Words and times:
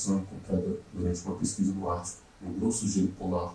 documentação 0.00 0.18
encontrada 0.18 0.80
durante 0.92 1.26
uma 1.26 1.36
pesquisa 1.36 1.72
no 1.72 1.90
Ártico, 1.90 2.22
no 2.40 2.52
grosso 2.54 2.88
gelo 2.88 3.08
polar, 3.08 3.54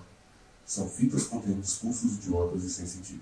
são 0.64 0.88
fitas 0.88 1.24
contendo 1.26 1.62
discursos 1.62 2.16
idiotas 2.16 2.64
e 2.64 2.70
sem 2.70 2.86
sentido. 2.86 3.22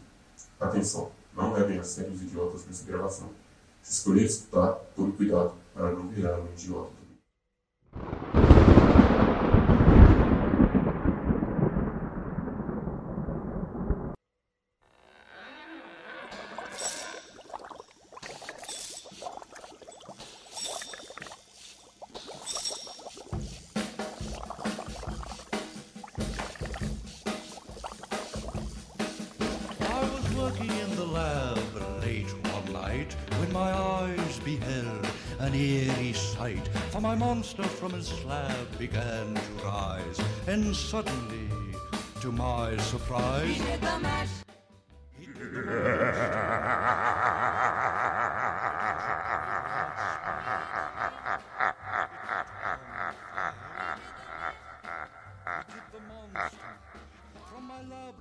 Atenção, 0.60 1.12
não 1.36 1.54
levem 1.54 1.80
a 1.80 1.84
sério 1.84 2.12
os 2.12 2.22
idiotas 2.22 2.66
nessa 2.66 2.86
gravação. 2.86 3.30
Se 3.82 3.94
escolher 3.94 4.26
escutar, 4.26 4.74
tome 4.96 5.14
cuidado 5.14 5.54
para 5.74 5.92
não 5.92 6.08
virar 6.08 6.40
um 6.40 6.48
idiota 6.52 6.92
from 37.84 37.92
his 38.00 38.08
slab 38.08 38.80
began 38.80 39.36
to 39.36 39.42
rise, 39.62 40.18
and 40.48 40.74
suddenly, 40.74 41.50
to 42.22 42.32
my 42.32 42.78
surprise, 42.78 43.46
he 43.46 43.62
did 43.62 43.82
the 43.82 44.00
monster 44.00 44.46
from 57.50 57.68
my 57.68 57.82
lab. 57.84 58.16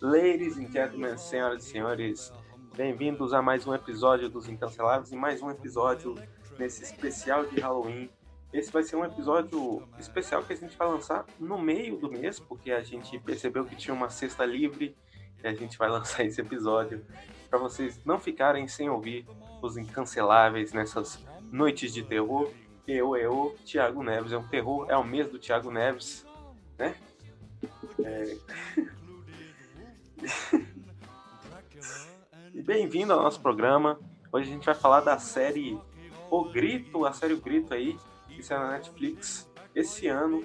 Ladies 0.00 0.56
and 0.56 0.72
gentlemen, 0.72 1.18
senhoras 1.18 1.68
e 1.68 1.72
senhores, 1.72 2.32
bem-vindos 2.76 3.32
a 3.32 3.40
mais 3.40 3.66
um 3.66 3.74
episódio 3.74 4.28
dos 4.28 4.50
Incanceláveis 4.50 5.10
e 5.10 5.16
mais 5.16 5.40
um 5.40 5.50
episódio 5.50 6.14
nesse 6.58 6.82
especial 6.82 7.46
de 7.46 7.58
Halloween. 7.58 8.10
Esse 8.52 8.70
vai 8.70 8.82
ser 8.82 8.96
um 8.96 9.04
episódio 9.04 9.82
especial 9.98 10.42
que 10.42 10.52
a 10.52 10.56
gente 10.56 10.76
vai 10.76 10.86
lançar 10.86 11.24
no 11.40 11.56
meio 11.56 11.96
do 11.96 12.12
mês, 12.12 12.38
porque 12.38 12.70
a 12.70 12.82
gente 12.82 13.18
percebeu 13.18 13.64
que 13.64 13.74
tinha 13.74 13.94
uma 13.94 14.10
sexta 14.10 14.44
livre 14.44 14.94
e 15.42 15.46
a 15.46 15.54
gente 15.54 15.78
vai 15.78 15.88
lançar 15.88 16.22
esse 16.24 16.38
episódio 16.38 17.02
para 17.48 17.58
vocês 17.58 17.98
não 18.04 18.20
ficarem 18.20 18.68
sem 18.68 18.90
ouvir 18.90 19.26
os 19.62 19.78
Incanceláveis 19.78 20.74
nessas 20.74 21.24
noites 21.50 21.94
de 21.94 22.02
terror. 22.02 22.52
Eu, 22.86 23.16
eu, 23.16 23.56
Thiago 23.64 24.02
Neves, 24.02 24.32
é 24.32 24.36
um 24.36 24.46
terror, 24.46 24.86
é 24.90 24.96
o 24.98 25.02
mês 25.02 25.30
do 25.30 25.38
Thiago 25.38 25.70
Neves, 25.70 26.26
né? 26.78 26.94
É... 28.04 28.36
bem-vindo 32.62 33.12
ao 33.12 33.22
nosso 33.22 33.40
programa. 33.40 33.98
Hoje 34.32 34.50
a 34.50 34.52
gente 34.52 34.64
vai 34.64 34.74
falar 34.74 35.00
da 35.00 35.18
série 35.18 35.78
O 36.30 36.44
Grito, 36.44 37.04
a 37.04 37.12
série 37.12 37.34
O 37.34 37.40
Grito 37.40 37.74
aí, 37.74 37.98
que 38.26 38.42
saiu 38.42 38.60
na 38.60 38.72
Netflix 38.72 39.50
esse 39.74 40.06
ano, 40.08 40.42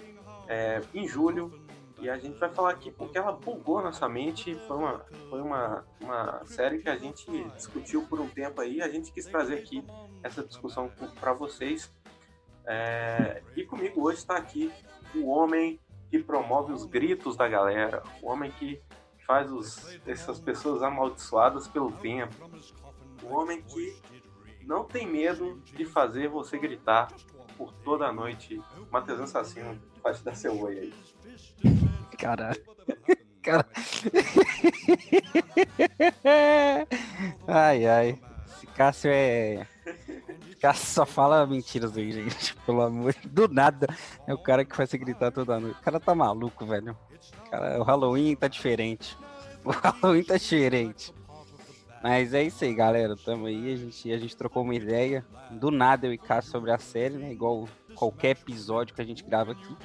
é, 0.47 0.81
em 0.93 1.07
julho. 1.07 1.51
E 1.99 2.09
a 2.09 2.17
gente 2.17 2.39
vai 2.39 2.49
falar 2.49 2.71
aqui 2.71 2.91
porque 2.91 3.17
ela 3.17 3.31
bugou 3.31 3.81
nossa 3.81 4.09
mente. 4.09 4.55
Foi 4.67 4.77
uma, 4.77 5.05
foi 5.29 5.41
uma, 5.41 5.85
uma 6.01 6.45
série 6.45 6.79
que 6.79 6.89
a 6.89 6.97
gente 6.97 7.25
discutiu 7.55 8.03
por 8.07 8.19
um 8.19 8.27
tempo 8.27 8.59
aí. 8.59 8.81
A 8.81 8.89
gente 8.89 9.11
quis 9.11 9.25
trazer 9.25 9.55
aqui 9.55 9.83
essa 10.23 10.43
discussão 10.43 10.91
para 11.19 11.33
vocês. 11.33 11.93
É, 12.65 13.41
e 13.55 13.63
comigo 13.63 14.01
hoje 14.01 14.17
está 14.17 14.35
aqui 14.35 14.71
o 15.15 15.27
homem 15.27 15.79
que 16.09 16.19
promove 16.19 16.73
os 16.73 16.85
gritos 16.85 17.37
da 17.37 17.47
galera, 17.47 18.03
o 18.21 18.29
homem 18.29 18.51
que 18.51 18.81
faz 19.25 19.51
os, 19.51 19.99
essas 20.05 20.39
pessoas 20.39 20.83
amaldiçoadas 20.83 21.67
pelo 21.67 21.91
tempo, 21.91 22.49
o 23.23 23.27
homem 23.33 23.61
que 23.61 24.01
não 24.63 24.83
tem 24.83 25.07
medo 25.07 25.61
de 25.65 25.85
fazer 25.85 26.27
você 26.29 26.57
gritar 26.57 27.07
por 27.57 27.73
toda 27.73 28.05
a 28.07 28.13
noite. 28.13 28.61
Matheus 28.89 29.19
Assassino, 29.19 29.79
pode 30.01 30.23
dar 30.23 30.35
seu 30.35 30.59
oi 30.61 30.79
aí. 30.79 30.93
Caralho. 32.17 32.61
Cara... 33.41 33.67
ai, 37.47 37.85
ai. 37.85 38.19
Esse 38.47 38.67
Cássio 38.67 39.11
é. 39.11 39.67
Cássio 40.61 40.85
só 40.85 41.05
fala 41.07 41.45
mentiras 41.47 41.97
aí, 41.97 42.11
gente. 42.11 42.55
Pelo 42.65 42.83
amor 42.83 43.15
do 43.25 43.47
nada. 43.47 43.87
É 44.27 44.33
o 44.33 44.37
cara 44.37 44.63
que 44.63 44.75
faz 44.75 44.91
você 44.91 44.97
gritar 44.97 45.31
toda 45.31 45.59
noite. 45.59 45.79
O 45.79 45.83
cara 45.83 45.99
tá 45.99 46.13
maluco, 46.13 46.65
velho. 46.67 46.95
Cara, 47.49 47.79
o 47.79 47.83
Halloween 47.83 48.35
tá 48.35 48.47
diferente. 48.47 49.17
O 49.63 49.69
Halloween 49.69 50.23
tá 50.23 50.37
diferente. 50.37 51.13
Mas 52.01 52.33
é 52.33 52.41
isso 52.41 52.63
aí, 52.63 52.73
galera. 52.73 53.15
Tamo 53.15 53.45
aí. 53.45 53.73
A 53.73 53.75
gente, 53.75 54.11
a 54.11 54.17
gente 54.17 54.35
trocou 54.35 54.63
uma 54.63 54.73
ideia. 54.73 55.23
Do 55.51 55.69
nada 55.69 56.07
eu 56.07 56.13
e 56.13 56.17
Cássio 56.17 56.51
sobre 56.51 56.71
a 56.71 56.79
série, 56.79 57.13
né? 57.13 57.31
Igual 57.31 57.69
qualquer 57.93 58.31
episódio 58.31 58.95
que 58.95 59.01
a 59.03 59.05
gente 59.05 59.23
grava 59.23 59.51
aqui. 59.51 59.77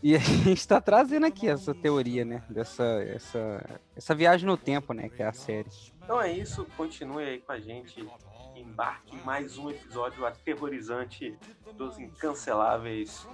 E 0.00 0.14
a 0.14 0.18
gente 0.22 0.68
tá 0.68 0.80
trazendo 0.80 1.26
aqui 1.26 1.48
essa 1.48 1.74
teoria, 1.74 2.24
né? 2.24 2.44
Dessa 2.48 2.84
essa, 3.08 3.80
essa 3.96 4.14
viagem 4.14 4.46
no 4.46 4.56
tempo, 4.56 4.92
né? 4.92 5.08
Que 5.08 5.20
é 5.20 5.26
a 5.26 5.32
série. 5.32 5.70
Então 6.00 6.22
é 6.22 6.30
isso. 6.30 6.64
Continue 6.76 7.24
aí 7.24 7.38
com 7.40 7.50
a 7.50 7.58
gente. 7.58 8.06
Embarque 8.54 9.16
em 9.16 9.20
mais 9.24 9.58
um 9.58 9.70
episódio 9.70 10.24
aterrorizante 10.24 11.36
dos 11.76 11.98
Incanceláveis. 11.98 13.26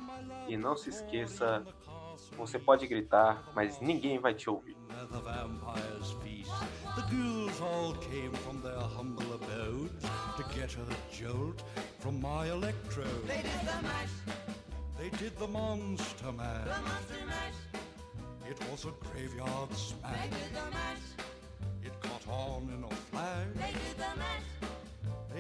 E 0.48 0.56
não 0.56 0.76
se 0.76 0.90
esqueça, 0.90 1.64
você 2.36 2.58
pode 2.58 2.86
gritar, 2.86 3.50
mas 3.54 3.80
ninguém 3.80 4.18
vai 4.18 4.34
te 4.34 4.48
ouvir. 4.48 4.80
the 5.10 5.18
vampire's 5.20 6.12
feast. 6.22 6.50
The 6.94 7.02
ghouls 7.10 7.60
all 7.60 7.94
came 7.94 8.32
from 8.32 8.60
their 8.60 8.78
humble 8.78 9.32
abodes 9.34 10.04
to 10.36 10.44
get 10.54 10.76
a 10.76 11.14
jolt 11.14 11.62
from 11.98 12.20
my 12.20 12.46
electrode. 12.46 13.26
They 13.26 13.42
did 13.42 13.60
the 13.64 13.82
mash. 13.82 14.14
They 14.98 15.10
did 15.18 15.36
the 15.38 15.48
monster 15.48 16.32
mash. 16.32 16.64
The 16.64 16.82
monster 16.82 17.26
mash. 17.26 17.80
It 18.48 18.58
was 18.70 18.84
a 18.84 18.92
graveyard 19.12 19.72
smash. 19.74 20.12
They 20.22 20.28
did 20.28 20.54
the 20.54 20.70
mash. 20.70 21.06
It 21.82 21.92
caught 22.00 22.28
on 22.28 22.68
in 22.74 22.84
a 22.84 22.94
flash. 23.10 23.46
They 23.54 23.72
did 23.72 23.96
the 23.96 24.18
mash. 24.18 24.59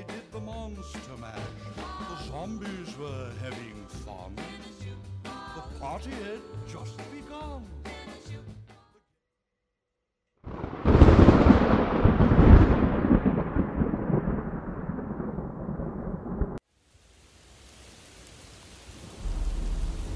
They 0.00 0.14
did 0.14 0.32
the 0.32 0.40
monster 0.40 1.16
mash. 1.20 1.36
The 1.76 2.30
zombies 2.30 2.96
were 2.96 3.30
having 3.42 3.84
fun. 4.02 4.34
The 5.24 5.78
party 5.78 6.10
had 6.10 6.40
just 6.66 6.96
begun. 7.12 7.66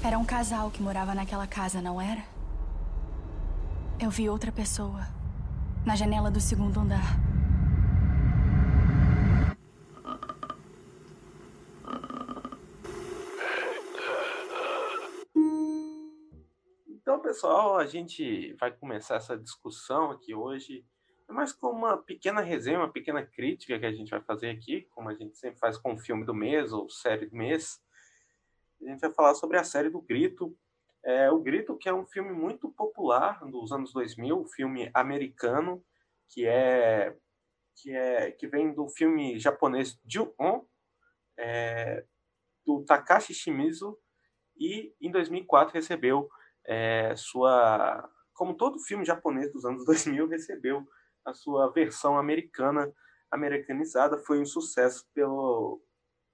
Era 0.03 0.17
um 0.17 0.25
casal 0.25 0.71
que 0.71 0.81
morava 0.81 1.13
naquela 1.13 1.45
casa, 1.45 1.79
não 1.79 2.01
era? 2.01 2.23
Eu 3.99 4.09
vi 4.09 4.29
outra 4.29 4.51
pessoa 4.51 5.07
na 5.85 5.95
janela 5.95 6.31
do 6.31 6.39
segundo 6.39 6.79
andar. 6.79 7.24
Pessoal, 17.35 17.77
a 17.77 17.85
gente 17.85 18.53
vai 18.53 18.71
começar 18.71 19.15
essa 19.15 19.37
discussão 19.37 20.09
aqui 20.09 20.33
hoje. 20.33 20.85
É 21.27 21.33
mais 21.33 21.51
como 21.51 21.79
uma 21.79 21.97
pequena 21.97 22.39
resenha, 22.39 22.79
uma 22.79 22.89
pequena 22.89 23.25
crítica 23.25 23.77
que 23.77 23.85
a 23.85 23.91
gente 23.91 24.09
vai 24.09 24.21
fazer 24.21 24.49
aqui, 24.49 24.83
como 24.91 25.09
a 25.09 25.13
gente 25.13 25.37
sempre 25.37 25.59
faz 25.59 25.77
com 25.77 25.95
o 25.95 25.97
filme 25.97 26.25
do 26.25 26.33
mês 26.33 26.71
ou 26.71 26.89
série 26.89 27.25
do 27.25 27.35
mês. 27.35 27.83
A 28.81 28.85
gente 28.89 29.01
vai 29.01 29.11
falar 29.11 29.35
sobre 29.35 29.57
a 29.57 29.65
série 29.65 29.89
do 29.89 30.01
Grito. 30.01 30.57
É, 31.03 31.29
o 31.29 31.41
Grito, 31.41 31.75
que 31.75 31.89
é 31.89 31.93
um 31.93 32.05
filme 32.05 32.31
muito 32.31 32.69
popular 32.69 33.43
dos 33.45 33.69
anos 33.73 33.91
2000, 33.91 34.39
um 34.39 34.47
filme 34.47 34.89
americano, 34.93 35.83
que 36.29 36.45
é 36.45 37.17
que 37.75 37.91
é 37.93 38.31
que 38.31 38.47
vem 38.47 38.73
do 38.73 38.87
filme 38.87 39.37
japonês 39.37 39.99
Ju-on, 40.07 40.65
é, 41.37 42.05
do 42.65 42.85
Takashi 42.85 43.33
Shimizu, 43.33 43.99
e 44.57 44.95
em 45.01 45.11
2004 45.11 45.73
recebeu 45.73 46.29
é, 46.65 47.15
sua, 47.15 48.09
como 48.33 48.55
todo 48.55 48.79
filme 48.79 49.05
japonês 49.05 49.51
dos 49.51 49.65
anos 49.65 49.85
2000 49.85 50.27
recebeu 50.27 50.85
a 51.25 51.33
sua 51.33 51.71
versão 51.71 52.17
americana, 52.17 52.91
americanizada, 53.31 54.17
foi 54.19 54.39
um 54.39 54.45
sucesso 54.45 55.05
pelo 55.13 55.81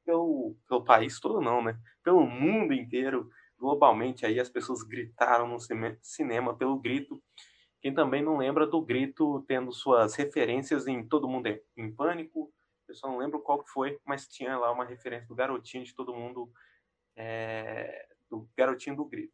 pelo, 0.05 0.55
pelo 0.67 0.83
país 0.83 1.19
todo 1.19 1.41
não, 1.41 1.63
né? 1.63 1.77
Pelo 2.03 2.25
mundo 2.25 2.73
inteiro, 2.73 3.29
globalmente 3.57 4.25
aí 4.25 4.39
as 4.39 4.49
pessoas 4.49 4.83
gritaram 4.83 5.47
no 5.47 5.59
cinema 6.01 6.57
pelo 6.57 6.79
grito 6.79 7.21
Quem 7.81 7.93
também 7.93 8.23
não 8.23 8.37
lembra 8.37 8.67
do 8.67 8.81
Grito 8.81 9.43
tendo 9.47 9.71
suas 9.71 10.15
referências 10.15 10.87
em 10.87 11.07
Todo 11.07 11.27
Mundo 11.27 11.47
em 11.77 11.91
Pânico, 11.93 12.51
eu 12.87 12.95
só 12.95 13.07
não 13.07 13.17
lembro 13.17 13.39
qual 13.39 13.63
foi, 13.67 13.99
mas 14.05 14.27
tinha 14.27 14.57
lá 14.57 14.71
uma 14.71 14.85
referência 14.85 15.27
do 15.27 15.35
garotinho 15.35 15.83
de 15.83 15.95
Todo 15.95 16.13
Mundo, 16.13 16.51
é, 17.15 18.07
do 18.29 18.47
garotinho 18.57 18.95
do 18.95 19.05
Grito. 19.05 19.33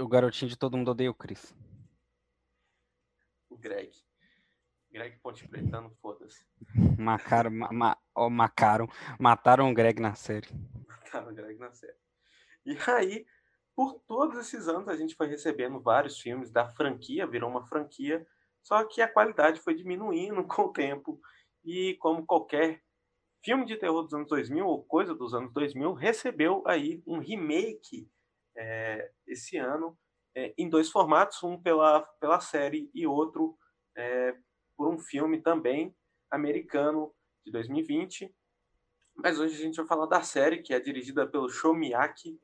O 0.00 0.08
garotinho 0.08 0.48
de 0.48 0.56
Todo 0.56 0.76
Mundo 0.76 0.92
odeia 0.92 1.10
o 1.10 1.14
Chris. 1.14 1.54
O 3.50 3.56
Greg. 3.56 3.90
Greg 4.90 5.18
Ponte 5.18 5.46
Pretano, 5.46 5.90
foda-se. 6.00 6.46
Macaram, 6.98 7.50
ma, 7.50 7.96
oh, 8.14 8.30
macaram, 8.30 8.88
mataram 9.18 9.70
o 9.70 9.74
Greg 9.74 10.00
na 10.00 10.14
série. 10.14 10.48
Mataram 10.86 11.30
o 11.30 11.34
Greg 11.34 11.58
na 11.58 11.72
série. 11.72 11.96
E 12.64 12.76
aí, 12.90 13.26
por 13.74 14.00
todos 14.06 14.38
esses 14.38 14.68
anos, 14.68 14.88
a 14.88 14.96
gente 14.96 15.14
foi 15.14 15.28
recebendo 15.28 15.80
vários 15.80 16.18
filmes 16.18 16.50
da 16.50 16.68
franquia, 16.68 17.26
virou 17.26 17.50
uma 17.50 17.66
franquia, 17.66 18.26
só 18.62 18.84
que 18.84 19.00
a 19.00 19.12
qualidade 19.12 19.60
foi 19.60 19.74
diminuindo 19.74 20.42
com 20.48 20.62
o 20.62 20.72
tempo. 20.72 21.20
E 21.64 21.96
como 22.00 22.24
qualquer 22.24 22.82
filme 23.44 23.66
de 23.66 23.76
terror 23.76 24.02
dos 24.02 24.14
anos 24.14 24.28
2000 24.28 24.66
ou 24.66 24.84
coisa 24.84 25.14
dos 25.14 25.34
anos 25.34 25.52
2000, 25.52 25.92
recebeu 25.92 26.62
aí 26.66 27.02
um 27.06 27.18
remake 27.18 28.10
é, 28.58 29.10
esse 29.26 29.56
ano 29.56 29.96
é, 30.34 30.52
em 30.58 30.68
dois 30.68 30.90
formatos, 30.90 31.42
um 31.42 31.56
pela, 31.56 32.02
pela 32.20 32.40
série 32.40 32.90
e 32.92 33.06
outro 33.06 33.56
é, 33.96 34.36
por 34.76 34.92
um 34.92 34.98
filme 34.98 35.40
também 35.40 35.94
americano 36.30 37.14
de 37.46 37.52
2020. 37.52 38.34
Mas 39.14 39.38
hoje 39.38 39.54
a 39.54 39.58
gente 39.58 39.76
vai 39.76 39.86
falar 39.86 40.06
da 40.06 40.22
série, 40.22 40.62
que 40.62 40.74
é 40.74 40.80
dirigida 40.80 41.26
pelo 41.26 41.48
Shomiaki, 41.48 42.40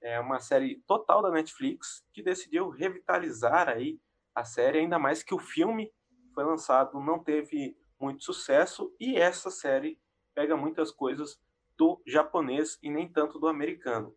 é 0.00 0.20
uma 0.20 0.38
série 0.38 0.82
total 0.86 1.22
da 1.22 1.30
Netflix, 1.30 2.04
que 2.12 2.22
decidiu 2.22 2.68
revitalizar 2.68 3.68
aí 3.68 3.98
a 4.34 4.44
série, 4.44 4.78
ainda 4.78 4.98
mais 4.98 5.22
que 5.22 5.34
o 5.34 5.38
filme 5.38 5.92
foi 6.34 6.44
lançado, 6.44 7.00
não 7.00 7.18
teve 7.18 7.76
muito 7.98 8.22
sucesso, 8.22 8.94
e 9.00 9.16
essa 9.16 9.50
série 9.50 9.98
pega 10.34 10.56
muitas 10.56 10.90
coisas 10.90 11.40
do 11.78 12.00
japonês 12.06 12.78
e 12.82 12.90
nem 12.90 13.10
tanto 13.10 13.38
do 13.38 13.48
americano. 13.48 14.14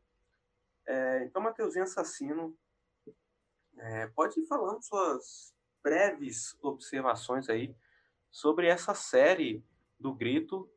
É, 0.90 1.24
então, 1.24 1.40
Mateuzinho 1.40 1.84
Assassino, 1.84 2.58
é, 3.78 4.08
pode 4.08 4.40
ir 4.40 4.48
falando 4.48 4.84
suas 4.84 5.54
breves 5.84 6.58
observações 6.64 7.48
aí 7.48 7.76
sobre 8.32 8.66
essa 8.66 8.96
série 8.96 9.64
do 10.00 10.12
Grito, 10.12 10.68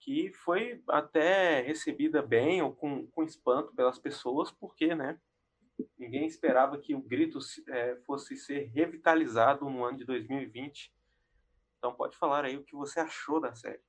que 0.00 0.32
foi 0.32 0.82
até 0.88 1.60
recebida 1.60 2.22
bem 2.22 2.62
ou 2.62 2.74
com, 2.74 3.06
com 3.08 3.22
espanto 3.22 3.74
pelas 3.74 3.98
pessoas, 3.98 4.50
porque, 4.50 4.94
né, 4.94 5.20
ninguém 5.98 6.26
esperava 6.26 6.78
que 6.78 6.94
o 6.94 7.02
Grito 7.02 7.38
é, 7.68 7.96
fosse 8.06 8.38
ser 8.38 8.70
revitalizado 8.74 9.68
no 9.68 9.84
ano 9.84 9.98
de 9.98 10.06
2020. 10.06 10.94
Então 11.76 11.94
pode 11.94 12.16
falar 12.16 12.46
aí 12.46 12.56
o 12.56 12.64
que 12.64 12.74
você 12.74 13.00
achou 13.00 13.38
da 13.38 13.54
série. 13.54 13.82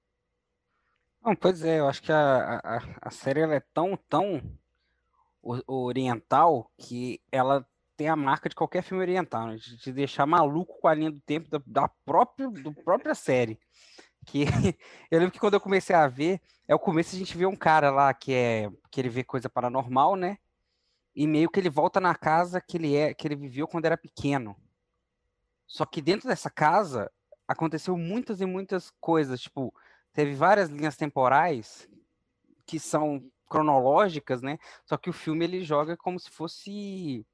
Pois 1.39 1.63
é, 1.63 1.79
eu 1.79 1.87
acho 1.87 2.01
que 2.03 2.11
a, 2.11 2.59
a, 2.59 2.79
a 3.01 3.09
série 3.09 3.41
é 3.41 3.59
tão, 3.73 3.95
tão 3.95 4.41
oriental 5.67 6.71
que 6.77 7.21
ela 7.31 7.65
tem 7.95 8.07
a 8.07 8.15
marca 8.15 8.47
de 8.47 8.55
qualquer 8.55 8.81
filme 8.81 9.03
oriental, 9.03 9.47
né? 9.47 9.55
de 9.57 9.77
te 9.77 9.91
deixar 9.91 10.25
maluco 10.25 10.79
com 10.79 10.87
a 10.87 10.93
linha 10.93 11.11
do 11.11 11.19
tempo 11.19 11.49
da, 11.49 11.61
da 11.65 11.87
própria, 12.05 12.49
própria 12.83 13.13
série. 13.13 13.59
Que 14.25 14.45
eu 15.11 15.19
lembro 15.19 15.33
que 15.33 15.39
quando 15.39 15.55
eu 15.55 15.59
comecei 15.59 15.95
a 15.95 16.07
ver, 16.07 16.41
é 16.67 16.73
o 16.73 16.79
começo 16.79 17.15
a 17.15 17.19
gente 17.19 17.37
vê 17.37 17.45
um 17.45 17.55
cara 17.55 17.91
lá 17.91 18.13
que 18.13 18.33
é 18.33 18.69
que 18.89 19.01
ele 19.01 19.09
vê 19.09 19.23
coisa 19.23 19.49
paranormal, 19.49 20.15
né? 20.15 20.37
E 21.13 21.27
meio 21.27 21.49
que 21.49 21.59
ele 21.59 21.69
volta 21.69 21.99
na 21.99 22.15
casa 22.15 22.61
que 22.61 22.77
ele 22.77 22.95
é 22.95 23.13
que 23.13 23.27
ele 23.27 23.35
viveu 23.35 23.67
quando 23.67 23.85
era 23.85 23.97
pequeno. 23.97 24.55
Só 25.67 25.85
que 25.85 26.01
dentro 26.01 26.29
dessa 26.29 26.49
casa 26.49 27.11
aconteceu 27.47 27.97
muitas 27.97 28.39
e 28.39 28.45
muitas 28.45 28.91
coisas, 29.01 29.41
tipo, 29.41 29.73
teve 30.13 30.35
várias 30.35 30.69
linhas 30.69 30.95
temporais 30.95 31.89
que 32.65 32.79
são 32.79 33.29
cronológicas, 33.49 34.41
né? 34.41 34.57
Só 34.85 34.97
que 34.97 35.09
o 35.09 35.13
filme 35.13 35.45
ele 35.45 35.63
joga 35.63 35.97
como 35.97 36.19
se 36.19 36.29
fosse 36.29 37.25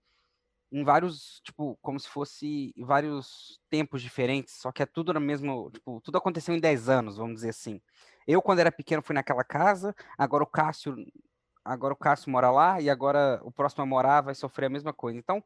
em 0.71 0.83
vários, 0.83 1.39
tipo, 1.41 1.77
como 1.81 1.99
se 1.99 2.09
fosse 2.09 2.73
vários 2.77 3.59
tempos 3.69 4.01
diferentes, 4.01 4.55
só 4.55 4.71
que 4.71 4.83
é 4.83 4.85
tudo 4.85 5.13
no 5.13 5.21
mesmo, 5.21 5.71
tipo, 5.71 6.01
tudo 6.01 6.17
aconteceu 6.17 6.55
em 6.55 6.59
10 6.59 6.89
anos, 6.89 7.17
vamos 7.17 7.35
dizer 7.35 7.49
assim. 7.49 7.81
Eu, 8.27 8.41
quando 8.41 8.59
era 8.59 8.71
pequeno, 8.71 9.01
fui 9.01 9.13
naquela 9.13 9.43
casa, 9.43 9.95
agora 10.17 10.43
o 10.43 10.47
Cássio, 10.47 10.95
agora 11.63 11.93
o 11.93 11.97
Cássio 11.97 12.31
mora 12.31 12.51
lá, 12.51 12.81
e 12.81 12.89
agora 12.89 13.39
o 13.43 13.51
próximo 13.51 13.83
a 13.83 13.85
morar 13.85 14.21
vai 14.21 14.35
sofrer 14.35 14.65
a 14.65 14.69
mesma 14.69 14.91
coisa. 14.91 15.17
Então, 15.17 15.43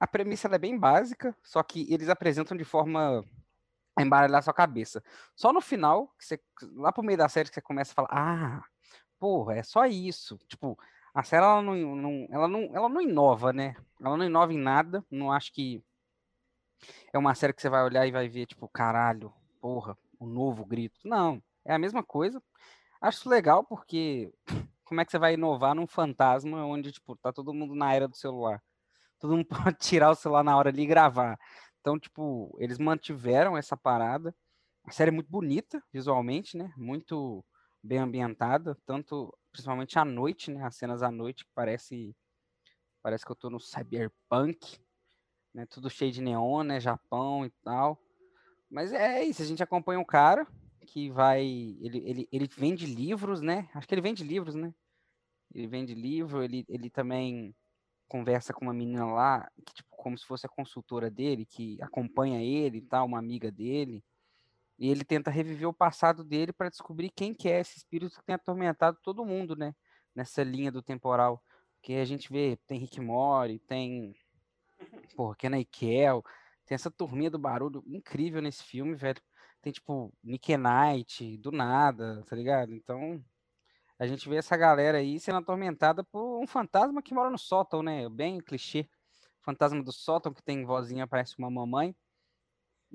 a 0.00 0.06
premissa 0.06 0.48
é 0.48 0.58
bem 0.58 0.78
básica, 0.78 1.36
só 1.42 1.62
que 1.62 1.86
eles 1.92 2.08
apresentam 2.08 2.56
de 2.56 2.64
forma 2.64 3.24
a 3.96 4.02
embaralhar 4.02 4.42
sua 4.42 4.54
cabeça. 4.54 5.02
Só 5.36 5.52
no 5.52 5.60
final, 5.60 6.08
que 6.18 6.24
você, 6.24 6.40
lá 6.74 6.92
pro 6.92 7.04
meio 7.04 7.18
da 7.18 7.28
série, 7.28 7.48
que 7.48 7.54
você 7.54 7.60
começa 7.60 7.92
a 7.92 7.94
falar, 7.94 8.08
ah, 8.10 8.64
porra, 9.18 9.54
é 9.56 9.62
só 9.62 9.86
isso. 9.86 10.38
Tipo, 10.48 10.78
a 11.14 11.22
série 11.22 11.44
ela 11.44 11.62
não, 11.62 11.74
não, 11.96 12.26
ela 12.30 12.48
não, 12.48 12.62
ela 12.74 12.88
não 12.88 13.00
inova, 13.00 13.52
né? 13.52 13.76
Ela 14.00 14.16
não 14.16 14.24
inova 14.26 14.52
em 14.52 14.58
nada. 14.58 15.04
Não 15.10 15.32
acho 15.32 15.52
que 15.52 15.82
é 17.12 17.18
uma 17.18 17.34
série 17.34 17.52
que 17.52 17.62
você 17.62 17.68
vai 17.68 17.84
olhar 17.84 18.06
e 18.06 18.12
vai 18.12 18.28
ver, 18.28 18.46
tipo, 18.46 18.68
caralho, 18.68 19.32
porra, 19.60 19.96
o 20.18 20.26
um 20.26 20.28
novo 20.28 20.64
grito. 20.64 20.98
Não, 21.04 21.42
é 21.64 21.74
a 21.74 21.78
mesma 21.78 22.02
coisa. 22.02 22.42
Acho 23.00 23.28
legal 23.28 23.64
porque 23.64 24.32
como 24.84 25.00
é 25.00 25.04
que 25.04 25.10
você 25.10 25.18
vai 25.18 25.34
inovar 25.34 25.74
num 25.74 25.86
fantasma 25.86 26.64
onde, 26.64 26.92
tipo, 26.92 27.16
tá 27.16 27.32
todo 27.32 27.54
mundo 27.54 27.74
na 27.74 27.94
era 27.94 28.08
do 28.08 28.16
celular? 28.16 28.62
Todo 29.18 29.36
mundo 29.36 29.46
pode 29.72 29.78
tirar 29.78 30.10
o 30.10 30.14
celular 30.14 30.44
na 30.44 30.56
hora 30.56 30.70
ali 30.70 30.82
e 30.82 30.86
gravar. 30.86 31.38
Então, 31.80 31.98
tipo, 31.98 32.56
eles 32.58 32.78
mantiveram 32.78 33.56
essa 33.56 33.76
parada. 33.76 34.34
A 34.84 34.90
série 34.90 35.10
é 35.10 35.12
muito 35.12 35.30
bonita 35.30 35.82
visualmente, 35.92 36.56
né? 36.56 36.72
Muito 36.76 37.44
bem 37.84 37.98
ambientada, 37.98 38.74
tanto 38.86 39.36
principalmente 39.52 39.98
à 39.98 40.04
noite, 40.04 40.50
né? 40.50 40.64
As 40.64 40.74
cenas 40.74 41.02
à 41.02 41.10
noite 41.10 41.44
que 41.44 41.50
parece 41.54 42.16
parece 43.02 43.24
que 43.24 43.30
eu 43.30 43.36
tô 43.36 43.50
no 43.50 43.60
cyberpunk, 43.60 44.80
né? 45.52 45.66
Tudo 45.66 45.90
cheio 45.90 46.10
de 46.10 46.22
neon, 46.22 46.62
né? 46.62 46.80
Japão 46.80 47.44
e 47.44 47.50
tal. 47.62 48.00
Mas 48.70 48.92
é 48.92 49.22
isso, 49.22 49.42
a 49.42 49.44
gente 49.44 49.62
acompanha 49.62 50.00
um 50.00 50.04
cara 50.04 50.46
que 50.86 51.10
vai, 51.10 51.44
ele, 51.44 51.98
ele, 52.04 52.28
ele 52.32 52.48
vende 52.56 52.86
livros, 52.86 53.40
né? 53.42 53.68
Acho 53.74 53.86
que 53.86 53.94
ele 53.94 54.00
vende 54.00 54.24
livros, 54.24 54.54
né? 54.54 54.74
Ele 55.54 55.66
vende 55.66 55.94
livro, 55.94 56.42
ele, 56.42 56.64
ele 56.68 56.90
também 56.90 57.54
conversa 58.08 58.52
com 58.52 58.64
uma 58.64 58.74
menina 58.74 59.06
lá, 59.06 59.50
que 59.64 59.74
tipo, 59.74 59.90
como 59.90 60.16
se 60.16 60.26
fosse 60.26 60.46
a 60.46 60.48
consultora 60.48 61.10
dele, 61.10 61.44
que 61.44 61.80
acompanha 61.82 62.42
ele 62.42 62.78
e 62.78 62.82
tal, 62.82 63.06
uma 63.06 63.18
amiga 63.18 63.50
dele. 63.52 64.02
E 64.78 64.90
ele 64.90 65.04
tenta 65.04 65.30
reviver 65.30 65.68
o 65.68 65.72
passado 65.72 66.24
dele 66.24 66.52
para 66.52 66.68
descobrir 66.68 67.10
quem 67.10 67.32
que 67.34 67.48
é 67.48 67.60
esse 67.60 67.78
espírito 67.78 68.18
que 68.18 68.24
tem 68.24 68.34
atormentado 68.34 68.98
todo 69.02 69.24
mundo, 69.24 69.54
né? 69.54 69.74
Nessa 70.14 70.42
linha 70.42 70.72
do 70.72 70.82
temporal. 70.82 71.42
Porque 71.76 71.94
a 71.94 72.04
gente 72.04 72.32
vê, 72.32 72.58
tem 72.66 72.78
Rick 72.78 73.00
Mori, 73.00 73.58
tem. 73.58 74.14
Porra, 75.16 75.36
Kenny 75.36 75.64
Kel, 75.64 76.22
tem 76.66 76.74
essa 76.74 76.90
turminha 76.90 77.30
do 77.30 77.38
barulho 77.38 77.82
incrível 77.86 78.40
nesse 78.42 78.64
filme, 78.64 78.94
velho. 78.94 79.20
Tem, 79.60 79.72
tipo, 79.72 80.12
Nick 80.22 80.56
Knight, 80.56 81.38
do 81.38 81.50
nada, 81.50 82.22
tá 82.26 82.36
ligado? 82.36 82.74
Então, 82.74 83.22
a 83.98 84.06
gente 84.06 84.28
vê 84.28 84.36
essa 84.36 84.56
galera 84.56 84.98
aí 84.98 85.20
sendo 85.20 85.38
atormentada 85.38 86.02
por 86.04 86.42
um 86.42 86.46
fantasma 86.46 87.02
que 87.02 87.14
mora 87.14 87.30
no 87.30 87.38
sótão, 87.38 87.82
né? 87.82 88.08
Bem 88.08 88.40
clichê. 88.40 88.88
Fantasma 89.40 89.82
do 89.82 89.92
sótão, 89.92 90.32
que 90.32 90.42
tem 90.42 90.64
vozinha, 90.64 91.06
parece 91.06 91.38
uma 91.38 91.50
mamãe. 91.50 91.94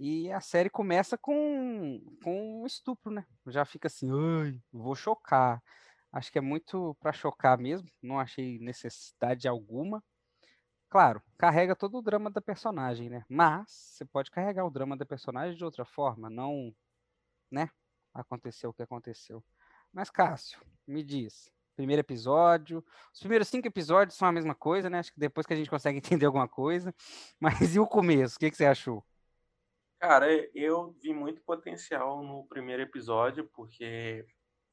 E 0.02 0.32
a 0.32 0.40
série 0.40 0.70
começa 0.70 1.18
com, 1.18 2.00
com 2.24 2.62
um 2.62 2.66
estupro, 2.66 3.12
né? 3.12 3.26
Já 3.48 3.66
fica 3.66 3.88
assim, 3.88 4.10
ai, 4.10 4.58
vou 4.72 4.96
chocar. 4.96 5.62
Acho 6.10 6.32
que 6.32 6.38
é 6.38 6.42
muito 6.42 6.96
para 7.02 7.12
chocar 7.12 7.58
mesmo, 7.58 7.86
não 8.02 8.18
achei 8.18 8.58
necessidade 8.60 9.46
alguma. 9.46 10.02
Claro, 10.90 11.22
carrega 11.38 11.76
todo 11.76 11.98
o 11.98 12.02
drama 12.02 12.32
da 12.32 12.40
personagem, 12.40 13.10
né? 13.10 13.26
Mas 13.28 13.70
você 13.70 14.06
pode 14.06 14.32
carregar 14.32 14.66
o 14.66 14.72
drama 14.72 14.96
da 14.96 15.06
personagem 15.06 15.58
de 15.58 15.66
outra 15.66 15.84
forma, 15.84 16.30
não, 16.30 16.74
né? 17.52 17.70
Aconteceu 18.14 18.70
o 18.70 18.74
que 18.74 18.82
aconteceu. 18.82 19.44
Mas 19.92 20.10
Cássio, 20.10 20.62
me 20.88 21.04
diz, 21.04 21.52
primeiro 21.76 22.00
episódio, 22.00 22.82
os 23.14 23.20
primeiros 23.20 23.50
cinco 23.50 23.68
episódios 23.68 24.18
são 24.18 24.30
a 24.30 24.32
mesma 24.32 24.56
coisa, 24.56 24.90
né? 24.90 25.00
Acho 25.00 25.12
que 25.12 25.20
depois 25.20 25.46
que 25.46 25.54
a 25.54 25.58
gente 25.58 25.70
consegue 25.70 25.98
entender 26.00 26.26
alguma 26.26 26.48
coisa. 26.48 26.96
Mas 27.38 27.76
e 27.76 27.80
o 27.82 27.86
começo? 27.86 28.38
O 28.38 28.40
que, 28.40 28.50
que 28.50 28.56
você 28.56 28.66
achou? 28.66 29.04
Cara, 30.00 30.28
eu 30.56 30.96
vi 31.02 31.14
muito 31.14 31.42
potencial 31.42 32.24
no 32.24 32.48
primeiro 32.48 32.82
episódio, 32.82 33.50
porque 33.54 34.26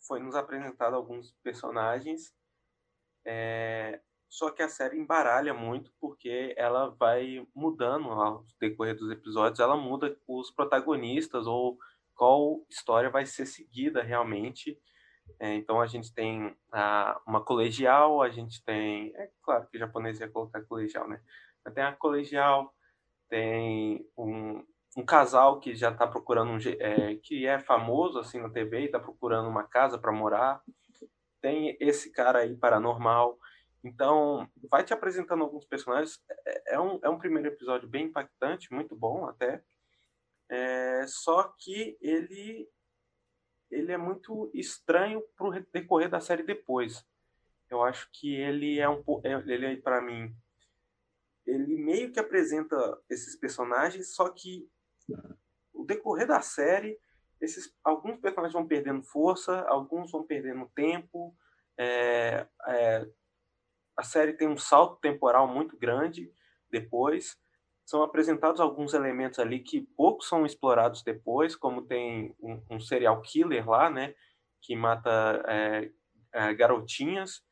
foi 0.06 0.20
nos 0.20 0.36
apresentado 0.36 0.94
alguns 0.94 1.32
personagens, 1.42 2.32
é... 3.24 4.00
só 4.28 4.52
que 4.52 4.62
a 4.62 4.68
série 4.68 4.96
embaralha 4.96 5.52
muito, 5.52 5.92
porque 6.00 6.54
ela 6.56 6.90
vai 6.90 7.44
mudando 7.52 8.08
ao 8.10 8.46
decorrer 8.60 8.94
dos 8.96 9.10
episódios, 9.10 9.58
ela 9.58 9.76
muda 9.76 10.16
os 10.28 10.52
protagonistas, 10.52 11.48
ou 11.48 11.76
qual 12.14 12.64
história 12.70 13.10
vai 13.10 13.26
ser 13.26 13.46
seguida 13.46 14.02
realmente. 14.02 14.80
É, 15.40 15.54
então 15.54 15.80
a 15.80 15.88
gente 15.88 16.14
tem 16.14 16.56
a, 16.72 17.20
uma 17.26 17.44
colegial, 17.44 18.22
a 18.22 18.30
gente 18.30 18.64
tem. 18.64 19.12
É 19.16 19.28
claro 19.42 19.66
que 19.68 19.76
o 19.76 19.80
japonês 19.80 20.20
ia 20.20 20.28
colocar 20.28 20.62
colegial, 20.66 21.08
né? 21.08 21.20
Mas 21.64 21.74
tem 21.74 21.82
a 21.82 21.92
colegial, 21.92 22.72
tem 23.28 24.08
um, 24.16 24.64
um 24.96 25.04
casal 25.04 25.60
que 25.60 25.76
já 25.76 25.90
está 25.90 26.06
procurando 26.06 26.50
um, 26.50 26.58
é, 26.80 27.16
que 27.16 27.46
é 27.46 27.58
famoso 27.58 28.18
assim 28.18 28.40
na 28.40 28.48
TV 28.48 28.80
e 28.80 28.84
está 28.86 28.98
procurando 28.98 29.48
uma 29.48 29.62
casa 29.62 29.98
para 29.98 30.10
morar. 30.10 30.62
Tem 31.40 31.76
esse 31.78 32.10
cara 32.10 32.40
aí 32.40 32.56
paranormal. 32.56 33.38
Então, 33.84 34.48
vai 34.70 34.82
te 34.82 34.94
apresentando 34.94 35.44
alguns 35.44 35.66
personagens. 35.66 36.18
É, 36.46 36.74
é 36.74 36.80
um, 36.80 36.98
é 37.02 37.10
um 37.10 37.18
primeiro 37.18 37.48
episódio 37.48 37.86
bem 37.86 38.06
impactante, 38.06 38.72
muito 38.72 38.96
bom 38.96 39.26
até. 39.26 39.62
É, 40.48 41.04
só 41.06 41.54
que 41.58 41.98
ele 42.00 42.66
ele 43.68 43.90
é 43.90 43.96
muito 43.98 44.48
estranho 44.54 45.20
para 45.36 45.46
o 45.48 45.60
decorrer 45.72 46.08
da 46.08 46.20
série 46.20 46.44
depois. 46.44 47.04
Eu 47.68 47.82
acho 47.82 48.08
que 48.12 48.34
ele 48.34 48.78
é 48.78 48.88
um 48.88 49.02
é, 49.24 49.32
ele 49.46 49.66
é 49.66 49.76
para 49.76 50.00
mim 50.00 50.34
ele 51.46 51.76
meio 51.76 52.10
que 52.10 52.18
apresenta 52.18 52.76
esses 53.08 53.36
personagens, 53.36 54.14
só 54.14 54.28
que 54.28 54.68
o 55.72 55.84
decorrer 55.84 56.26
da 56.26 56.40
série, 56.40 56.98
esses, 57.40 57.72
alguns 57.84 58.18
personagens 58.18 58.52
vão 58.52 58.66
perdendo 58.66 59.02
força, 59.02 59.60
alguns 59.68 60.10
vão 60.10 60.24
perdendo 60.24 60.70
tempo. 60.74 61.36
É, 61.78 62.46
é, 62.66 63.06
a 63.96 64.02
série 64.02 64.32
tem 64.32 64.48
um 64.48 64.56
salto 64.56 65.00
temporal 65.00 65.46
muito 65.46 65.76
grande 65.76 66.32
depois. 66.70 67.36
São 67.84 68.02
apresentados 68.02 68.60
alguns 68.60 68.94
elementos 68.94 69.38
ali 69.38 69.60
que 69.60 69.82
poucos 69.96 70.28
são 70.28 70.44
explorados 70.44 71.02
depois, 71.02 71.54
como 71.54 71.86
tem 71.86 72.34
um, 72.40 72.62
um 72.70 72.80
serial 72.80 73.20
killer 73.22 73.68
lá, 73.68 73.88
né, 73.88 74.14
que 74.60 74.74
mata 74.74 75.44
é, 75.46 75.90
é 76.32 76.54
garotinhas, 76.54 77.42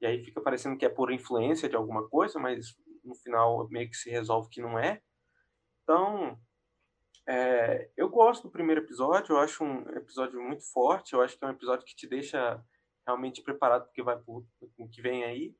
e 0.00 0.06
aí 0.06 0.24
fica 0.24 0.40
parecendo 0.40 0.76
que 0.76 0.84
é 0.84 0.88
por 0.88 1.12
influência 1.12 1.68
de 1.68 1.76
alguma 1.76 2.08
coisa, 2.08 2.40
mas 2.40 2.76
no 3.04 3.14
final 3.14 3.68
meio 3.68 3.88
que 3.88 3.96
se 3.96 4.10
resolve 4.10 4.50
que 4.50 4.60
não 4.60 4.78
é. 4.78 5.00
Então, 5.82 6.38
é, 7.26 7.90
eu 7.96 8.08
gosto 8.08 8.44
do 8.44 8.50
primeiro 8.50 8.82
episódio, 8.82 9.34
eu 9.34 9.38
acho 9.38 9.64
um 9.64 9.80
episódio 9.96 10.40
muito 10.42 10.64
forte, 10.72 11.14
eu 11.14 11.22
acho 11.22 11.38
que 11.38 11.44
é 11.44 11.48
um 11.48 11.52
episódio 11.52 11.84
que 11.86 11.96
te 11.96 12.06
deixa 12.06 12.62
realmente 13.06 13.42
preparado 13.42 13.84
porque 13.84 14.02
vai 14.02 14.18
pro 14.18 14.46
que 14.90 15.00
vem 15.00 15.24
aí. 15.24 15.54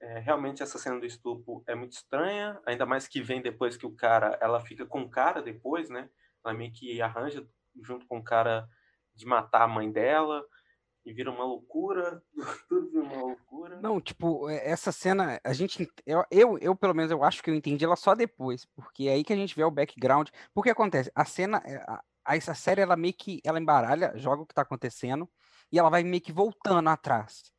É, 0.00 0.18
realmente 0.18 0.62
essa 0.62 0.78
cena 0.78 0.98
do 0.98 1.06
estupro 1.06 1.62
é 1.66 1.74
muito 1.74 1.92
estranha, 1.92 2.60
ainda 2.66 2.84
mais 2.84 3.06
que 3.06 3.22
vem 3.22 3.40
depois 3.40 3.76
que 3.76 3.86
o 3.86 3.94
cara, 3.94 4.36
ela 4.40 4.60
fica 4.60 4.84
com 4.84 5.02
o 5.02 5.10
cara 5.10 5.40
depois, 5.40 5.88
né? 5.88 6.10
Ela 6.44 6.54
meio 6.54 6.72
que 6.72 7.00
arranja 7.00 7.46
junto 7.82 8.06
com 8.06 8.18
o 8.18 8.24
cara 8.24 8.68
de 9.14 9.26
matar 9.26 9.62
a 9.62 9.68
mãe 9.68 9.90
dela 9.90 10.44
e 11.04 11.12
vira 11.12 11.30
uma 11.30 11.44
loucura, 11.44 12.22
tudo 12.68 12.90
vira 12.90 13.02
uma 13.02 13.22
loucura. 13.22 13.80
Não, 13.80 14.00
tipo, 14.00 14.48
é, 14.48 14.68
essa 14.68 14.92
cena, 14.92 15.40
a 15.42 15.52
gente, 15.52 15.88
eu, 16.06 16.24
eu, 16.30 16.58
eu, 16.58 16.76
pelo 16.76 16.94
menos, 16.94 17.10
eu 17.10 17.24
acho 17.24 17.42
que 17.42 17.50
eu 17.50 17.54
entendi 17.54 17.84
ela 17.84 17.96
só 17.96 18.14
depois, 18.14 18.64
porque 18.76 19.08
é 19.08 19.12
aí 19.12 19.24
que 19.24 19.32
a 19.32 19.36
gente 19.36 19.54
vê 19.54 19.64
o 19.64 19.70
background, 19.70 20.28
porque 20.54 20.70
acontece, 20.70 21.10
a 21.14 21.24
cena, 21.24 21.62
é, 21.64 21.76
a, 21.76 22.02
a, 22.24 22.36
essa 22.36 22.54
série, 22.54 22.80
ela 22.80 22.96
meio 22.96 23.14
que, 23.14 23.40
ela 23.44 23.58
embaralha, 23.58 24.12
joga 24.16 24.42
o 24.42 24.46
que 24.46 24.54
tá 24.54 24.62
acontecendo, 24.62 25.28
e 25.70 25.78
ela 25.78 25.90
vai 25.90 26.02
meio 26.04 26.22
que 26.22 26.32
voltando 26.32 26.88
atrás. 26.88 27.52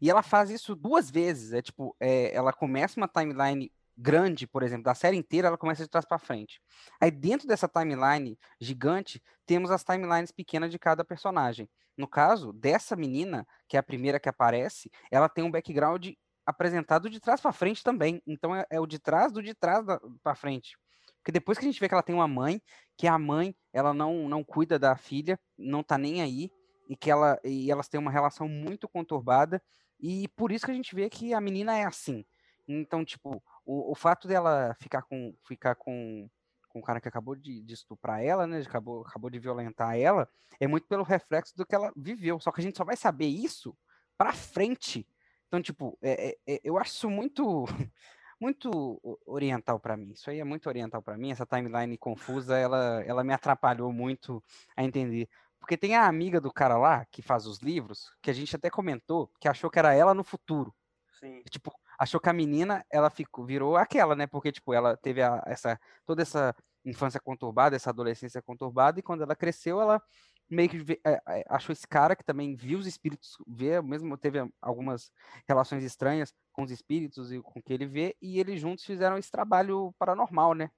E 0.00 0.10
ela 0.10 0.22
faz 0.22 0.50
isso 0.50 0.74
duas 0.74 1.10
vezes, 1.10 1.52
é 1.52 1.62
tipo, 1.62 1.96
é, 1.98 2.34
ela 2.34 2.52
começa 2.52 3.00
uma 3.00 3.08
timeline 3.08 3.72
grande, 3.96 4.46
por 4.46 4.62
exemplo, 4.62 4.84
da 4.84 4.94
série 4.94 5.16
inteira, 5.16 5.48
ela 5.48 5.58
começa 5.58 5.82
de 5.82 5.88
trás 5.88 6.04
para 6.04 6.18
frente. 6.18 6.60
Aí 7.00 7.10
dentro 7.10 7.46
dessa 7.46 7.68
timeline 7.68 8.38
gigante, 8.60 9.22
temos 9.46 9.70
as 9.70 9.84
timelines 9.84 10.30
pequenas 10.30 10.70
de 10.70 10.78
cada 10.78 11.04
personagem. 11.04 11.68
No 11.96 12.08
caso 12.08 12.52
dessa 12.52 12.96
menina, 12.96 13.46
que 13.68 13.76
é 13.76 13.80
a 13.80 13.82
primeira 13.82 14.18
que 14.18 14.28
aparece, 14.28 14.90
ela 15.10 15.28
tem 15.28 15.44
um 15.44 15.50
background 15.50 16.08
apresentado 16.46 17.10
de 17.10 17.20
trás 17.20 17.40
para 17.40 17.52
frente 17.52 17.82
também. 17.82 18.22
Então 18.26 18.54
é, 18.54 18.64
é, 18.70 18.80
o 18.80 18.86
de 18.86 18.98
trás 18.98 19.32
do 19.32 19.42
de 19.42 19.54
trás 19.54 19.84
para 20.22 20.34
frente. 20.34 20.76
Porque 21.18 21.32
depois 21.32 21.58
que 21.58 21.64
a 21.64 21.68
gente 21.68 21.78
vê 21.78 21.86
que 21.88 21.94
ela 21.94 22.02
tem 22.02 22.14
uma 22.14 22.28
mãe, 22.28 22.62
que 22.96 23.06
a 23.06 23.18
mãe, 23.18 23.54
ela 23.72 23.92
não 23.92 24.28
não 24.28 24.42
cuida 24.42 24.78
da 24.78 24.96
filha, 24.96 25.38
não 25.58 25.82
tá 25.82 25.98
nem 25.98 26.22
aí, 26.22 26.50
e 26.88 26.96
que 26.96 27.10
ela 27.10 27.38
e 27.44 27.70
elas 27.70 27.88
têm 27.88 28.00
uma 28.00 28.10
relação 28.10 28.48
muito 28.48 28.88
conturbada, 28.88 29.62
e 30.00 30.26
por 30.28 30.50
isso 30.50 30.64
que 30.64 30.72
a 30.72 30.74
gente 30.74 30.94
vê 30.94 31.10
que 31.10 31.34
a 31.34 31.40
menina 31.40 31.76
é 31.76 31.84
assim. 31.84 32.24
Então, 32.66 33.04
tipo, 33.04 33.42
o, 33.64 33.92
o 33.92 33.94
fato 33.94 34.26
dela 34.26 34.74
ficar 34.80 35.02
com 35.02 35.34
ficar 35.46 35.74
com 35.74 36.28
com 36.70 36.78
o 36.78 36.82
cara 36.82 37.00
que 37.00 37.08
acabou 37.08 37.34
de, 37.34 37.60
de, 37.62 37.74
estuprar 37.74 38.22
ela, 38.22 38.46
né? 38.46 38.60
Acabou, 38.60 39.02
acabou 39.02 39.28
de 39.28 39.40
violentar 39.40 39.96
ela, 39.96 40.28
é 40.60 40.68
muito 40.68 40.86
pelo 40.86 41.02
reflexo 41.02 41.56
do 41.56 41.66
que 41.66 41.74
ela 41.74 41.92
viveu. 41.96 42.38
Só 42.38 42.52
que 42.52 42.60
a 42.60 42.62
gente 42.62 42.78
só 42.78 42.84
vai 42.84 42.96
saber 42.96 43.26
isso 43.26 43.76
pra 44.16 44.32
frente. 44.32 45.06
Então, 45.48 45.60
tipo, 45.60 45.98
é, 46.00 46.30
é, 46.30 46.54
é 46.54 46.60
eu 46.62 46.78
acho 46.78 46.92
isso 46.92 47.10
muito 47.10 47.64
muito 48.40 49.00
oriental 49.26 49.78
para 49.78 49.96
mim. 49.96 50.12
Isso 50.12 50.30
aí 50.30 50.38
é 50.38 50.44
muito 50.44 50.68
oriental 50.68 51.02
para 51.02 51.18
mim. 51.18 51.32
Essa 51.32 51.44
timeline 51.44 51.98
confusa, 51.98 52.56
ela, 52.56 53.02
ela 53.04 53.24
me 53.24 53.34
atrapalhou 53.34 53.92
muito 53.92 54.42
a 54.76 54.84
entender. 54.84 55.28
Porque 55.58 55.76
tem 55.76 55.94
a 55.94 56.06
amiga 56.06 56.40
do 56.40 56.52
cara 56.52 56.78
lá, 56.78 57.04
que 57.04 57.20
faz 57.20 57.46
os 57.46 57.58
livros, 57.58 58.10
que 58.22 58.30
a 58.30 58.32
gente 58.32 58.56
até 58.56 58.70
comentou, 58.70 59.30
que 59.38 59.46
achou 59.46 59.68
que 59.68 59.78
era 59.78 59.92
ela 59.92 60.14
no 60.14 60.24
futuro. 60.24 60.74
Sim. 61.20 61.42
Tipo, 61.50 61.70
achou 62.00 62.18
que 62.18 62.30
a 62.30 62.32
menina, 62.32 62.82
ela 62.90 63.10
ficou, 63.10 63.44
virou 63.44 63.76
aquela, 63.76 64.16
né? 64.16 64.26
Porque, 64.26 64.50
tipo, 64.50 64.72
ela 64.72 64.96
teve 64.96 65.20
a, 65.20 65.42
essa, 65.44 65.78
toda 66.06 66.22
essa 66.22 66.56
infância 66.82 67.20
conturbada, 67.20 67.76
essa 67.76 67.90
adolescência 67.90 68.40
conturbada, 68.40 68.98
e 68.98 69.02
quando 69.02 69.22
ela 69.22 69.36
cresceu, 69.36 69.82
ela 69.82 70.02
meio 70.48 70.70
que 70.70 71.00
é, 71.04 71.20
é, 71.28 71.44
achou 71.46 71.74
esse 71.74 71.86
cara 71.86 72.16
que 72.16 72.24
também 72.24 72.56
viu 72.56 72.78
os 72.78 72.86
espíritos 72.86 73.36
ver, 73.46 73.82
mesmo 73.82 74.16
teve 74.16 74.38
algumas 74.62 75.12
relações 75.46 75.84
estranhas 75.84 76.34
com 76.52 76.62
os 76.62 76.70
espíritos 76.70 77.30
e 77.30 77.40
com 77.40 77.60
o 77.60 77.62
que 77.62 77.72
ele 77.72 77.86
vê, 77.86 78.16
e 78.20 78.40
eles 78.40 78.58
juntos 78.58 78.84
fizeram 78.84 79.18
esse 79.18 79.30
trabalho 79.30 79.94
paranormal, 79.98 80.54
né? 80.54 80.70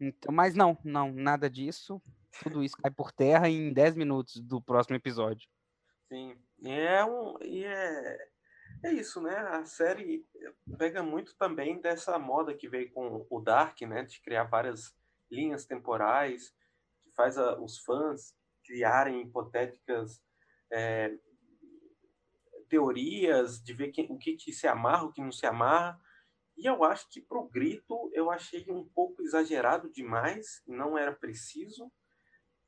Então, 0.00 0.34
mas 0.34 0.54
não, 0.54 0.76
não, 0.82 1.12
nada 1.12 1.50
disso. 1.50 2.00
Tudo 2.42 2.64
isso 2.64 2.78
cai 2.78 2.90
por 2.90 3.12
terra 3.12 3.46
em 3.46 3.74
10 3.74 3.94
minutos 3.94 4.40
do 4.40 4.60
próximo 4.60 4.96
episódio. 4.96 5.46
Sim. 6.08 6.34
E 6.60 6.70
é 6.70 7.04
um. 7.04 7.36
E 7.42 7.62
é, 7.62 8.28
é 8.86 8.92
isso, 8.92 9.20
né? 9.20 9.36
A 9.36 9.64
série 9.64 10.24
pega 10.78 11.02
muito 11.02 11.36
também 11.36 11.80
dessa 11.80 12.18
moda 12.18 12.54
que 12.54 12.68
veio 12.68 12.90
com 12.92 13.26
o 13.28 13.40
Dark, 13.40 13.80
né? 13.82 14.04
De 14.04 14.20
criar 14.20 14.44
várias 14.44 14.94
linhas 15.30 15.66
temporais, 15.66 16.54
que 17.02 17.10
faz 17.14 17.36
a, 17.36 17.60
os 17.60 17.78
fãs 17.78 18.34
criarem 18.64 19.22
hipotéticas 19.22 20.22
é, 20.72 21.16
teorias, 22.68 23.62
de 23.62 23.72
ver 23.72 23.92
o 24.08 24.18
que, 24.18 24.36
que 24.36 24.52
se 24.52 24.66
amarra, 24.66 25.04
o 25.04 25.12
que 25.12 25.20
não 25.20 25.32
se 25.32 25.46
amarra. 25.46 26.00
E 26.56 26.66
eu 26.66 26.82
acho 26.84 27.08
que 27.10 27.20
pro 27.20 27.48
grito 27.48 28.10
eu 28.14 28.30
achei 28.30 28.64
um 28.68 28.84
pouco 28.88 29.22
exagerado 29.22 29.90
demais, 29.90 30.62
não 30.66 30.96
era 30.96 31.12
preciso. 31.12 31.90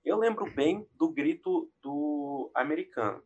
Eu 0.05 0.19
lembro 0.19 0.53
bem 0.55 0.89
do 0.93 1.11
grito 1.11 1.71
do 1.83 2.51
americano. 2.55 3.23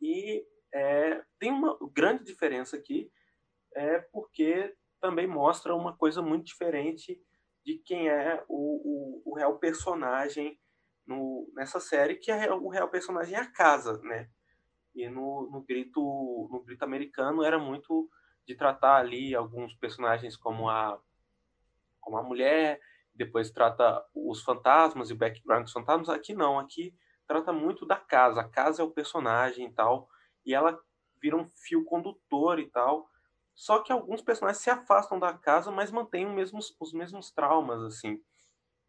E 0.00 0.46
é, 0.74 1.22
tem 1.38 1.52
uma 1.52 1.78
grande 1.92 2.24
diferença 2.24 2.76
aqui, 2.76 3.08
é 3.74 4.00
porque 4.00 4.74
também 5.00 5.26
mostra 5.26 5.74
uma 5.74 5.96
coisa 5.96 6.20
muito 6.20 6.46
diferente 6.46 7.20
de 7.64 7.78
quem 7.78 8.08
é 8.08 8.42
o, 8.48 9.22
o, 9.24 9.32
o 9.32 9.34
real 9.36 9.58
personagem 9.58 10.58
no, 11.06 11.48
nessa 11.54 11.78
série, 11.78 12.16
que 12.16 12.30
é 12.30 12.52
o 12.52 12.68
real 12.68 12.88
personagem 12.88 13.36
é 13.36 13.40
a 13.40 13.50
casa, 13.50 14.00
né? 14.02 14.28
E 14.94 15.08
no, 15.08 15.48
no 15.50 15.62
grito 15.62 16.00
no 16.50 16.62
grito 16.64 16.82
americano 16.82 17.44
era 17.44 17.58
muito 17.58 18.08
de 18.46 18.54
tratar 18.54 18.96
ali 18.96 19.34
alguns 19.34 19.74
personagens 19.74 20.36
como 20.36 20.68
a 20.68 21.00
como 22.00 22.18
a 22.18 22.22
mulher, 22.22 22.80
depois 23.14 23.50
trata 23.50 24.04
os 24.14 24.42
fantasmas 24.42 25.08
e 25.08 25.14
o 25.14 25.16
background 25.16 25.64
dos 25.64 25.72
fantasmas. 25.72 26.08
Aqui 26.08 26.34
não, 26.34 26.58
aqui 26.58 26.94
trata 27.26 27.52
muito 27.52 27.86
da 27.86 27.96
casa. 27.96 28.42
A 28.42 28.48
casa 28.48 28.82
é 28.82 28.84
o 28.84 28.90
personagem 28.90 29.66
e 29.68 29.72
tal 29.72 30.08
e 30.44 30.54
ela 30.54 30.78
vira 31.20 31.36
um 31.36 31.48
fio 31.54 31.84
condutor 31.84 32.58
e 32.58 32.68
tal. 32.70 33.08
Só 33.54 33.82
que 33.82 33.92
alguns 33.92 34.20
personagens 34.20 34.62
se 34.62 34.70
afastam 34.70 35.18
da 35.18 35.32
casa, 35.32 35.70
mas 35.70 35.90
mantêm 35.90 36.26
os 36.26 36.34
mesmos, 36.34 36.76
os 36.80 36.92
mesmos 36.92 37.30
traumas, 37.30 37.80
assim. 37.82 38.20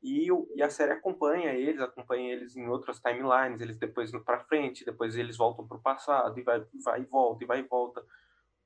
E, 0.02 0.28
e 0.56 0.62
a 0.62 0.70
série 0.70 0.92
acompanha 0.92 1.54
eles, 1.54 1.82
acompanha 1.82 2.34
eles 2.34 2.56
em 2.56 2.68
outras 2.68 3.00
timelines, 3.00 3.62
eles 3.62 3.78
depois 3.78 4.12
para 4.24 4.44
frente, 4.44 4.86
depois 4.86 5.16
eles 5.16 5.38
voltam 5.38 5.68
para 5.68 5.78
o 5.78 5.82
passado, 5.82 6.40
e 6.40 6.44
vai, 6.44 6.66
vai 6.84 7.02
e 7.02 7.06
volta, 7.06 7.44
e 7.44 7.48
vai 7.48 7.60
e 7.60 7.64
volta. 7.64 8.06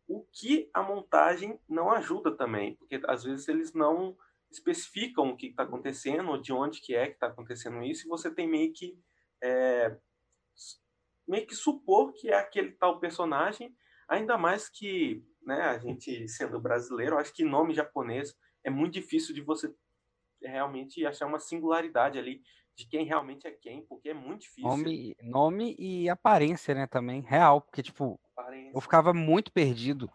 O 0.08 0.26
que 0.32 0.70
a 0.74 0.82
montagem 0.82 1.60
não 1.68 1.92
ajuda 1.92 2.36
também, 2.36 2.76
porque 2.76 3.00
às 3.08 3.24
vezes 3.24 3.48
eles 3.48 3.74
não 3.74 4.18
especificam 4.50 5.30
o 5.30 5.38
que 5.38 5.48
está 5.48 5.64
acontecendo, 5.64 6.30
ou 6.30 6.38
de 6.38 6.52
onde 6.52 6.82
que 6.82 6.96
é 6.96 7.08
que 7.08 7.14
está 7.14 7.28
acontecendo 7.28 7.84
isso, 7.84 8.06
e 8.06 8.10
você 8.10 8.34
tem 8.34 8.48
meio 8.48 8.74
que 8.74 8.98
é, 9.42 9.98
meio 11.30 11.46
que 11.46 11.56
supor 11.56 12.12
que 12.14 12.30
é 12.30 12.36
aquele 12.36 12.72
tal 12.72 13.00
personagem, 13.00 13.76
ainda 14.08 14.38
mais 14.38 14.68
que, 14.70 15.24
né, 15.44 15.62
a 15.62 15.78
gente 15.78 16.28
sendo 16.28 16.60
brasileiro, 16.60 17.18
acho 17.18 17.34
que 17.34 17.44
nome 17.44 17.74
japonês 17.74 18.36
é 18.64 18.70
muito 18.70 18.94
difícil 18.94 19.34
de 19.34 19.42
você 19.42 19.74
realmente 20.42 21.06
achar 21.06 21.28
uma 21.28 21.40
singularidade 21.40 22.18
ali 22.18 22.42
de 22.76 22.88
quem 22.88 23.06
realmente 23.06 23.46
é 23.46 23.52
quem, 23.52 23.86
porque 23.86 24.10
é 24.10 24.14
muito 24.14 24.42
difícil. 24.42 24.70
Nome, 24.70 25.16
nome 25.22 25.76
e 25.78 26.10
aparência, 26.10 26.74
né, 26.74 26.88
também, 26.88 27.22
real, 27.22 27.62
porque, 27.62 27.84
tipo, 27.84 28.20
aparência. 28.36 28.72
eu 28.76 28.82
ficava 28.82 29.14
muito 29.14 29.52
perdido 29.52 30.10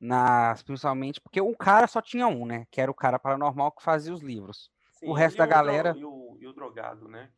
nas, 0.00 0.62
principalmente 0.62 1.20
porque 1.20 1.40
o 1.40 1.56
cara 1.56 1.86
só 1.86 2.00
tinha 2.00 2.26
um, 2.26 2.46
né? 2.46 2.66
Que 2.70 2.80
era 2.80 2.90
o 2.90 2.94
cara 2.94 3.18
paranormal 3.18 3.72
que 3.72 3.82
fazia 3.82 4.12
os 4.12 4.20
livros. 4.22 4.70
Sim, 4.92 5.08
o 5.08 5.12
resto 5.12 5.38
da 5.38 5.46
dro- 5.46 5.54
galera. 5.54 5.94
E 5.96 6.04
o, 6.04 6.36
e 6.40 6.46
o 6.46 6.52
drogado, 6.52 7.08
né? 7.08 7.30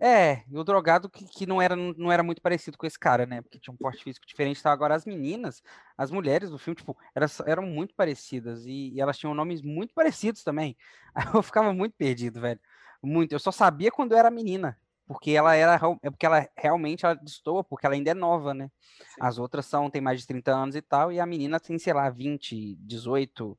É, 0.00 0.42
e 0.48 0.58
o 0.58 0.64
drogado 0.64 1.08
que, 1.08 1.24
que 1.24 1.46
não, 1.46 1.60
era, 1.60 1.74
não 1.74 2.10
era 2.12 2.22
muito 2.22 2.40
parecido 2.40 2.76
com 2.76 2.86
esse 2.86 2.98
cara, 2.98 3.26
né? 3.26 3.40
Porque 3.40 3.58
tinha 3.58 3.72
um 3.72 3.76
porte 3.76 4.02
físico 4.02 4.26
diferente. 4.26 4.60
Então, 4.60 4.72
agora 4.72 4.94
as 4.94 5.04
meninas, 5.04 5.62
as 5.96 6.10
mulheres 6.10 6.50
do 6.50 6.58
filme, 6.58 6.76
tipo, 6.76 6.96
eram, 7.14 7.26
eram 7.46 7.62
muito 7.64 7.94
parecidas. 7.94 8.64
E, 8.66 8.90
e 8.94 9.00
elas 9.00 9.18
tinham 9.18 9.34
nomes 9.34 9.62
muito 9.62 9.94
parecidos 9.94 10.42
também. 10.42 10.76
Eu 11.34 11.42
ficava 11.42 11.72
muito 11.72 11.94
perdido, 11.96 12.40
velho. 12.40 12.60
Muito. 13.02 13.32
Eu 13.32 13.38
só 13.38 13.50
sabia 13.50 13.90
quando 13.90 14.12
eu 14.12 14.18
era 14.18 14.30
menina. 14.30 14.78
Porque 15.06 15.32
ela 15.32 15.56
era. 15.56 15.74
É 16.02 16.10
porque 16.10 16.24
ela 16.24 16.48
realmente 16.56 17.04
ela 17.04 17.14
destoa, 17.14 17.64
porque 17.64 17.84
ela 17.84 17.94
ainda 17.96 18.10
é 18.10 18.14
nova, 18.14 18.54
né? 18.54 18.70
sim. 18.96 19.20
As 19.20 19.38
outras 19.38 19.66
são, 19.66 19.90
tem 19.90 20.00
mais 20.00 20.20
de 20.20 20.26
30 20.26 20.52
anos 20.54 20.76
e 20.76 20.82
tal, 20.82 21.10
e 21.10 21.18
a 21.18 21.26
menina 21.26 21.58
tem, 21.58 21.78
sei 21.78 21.92
lá, 21.92 22.08
20, 22.10 22.76
18, 22.76 23.58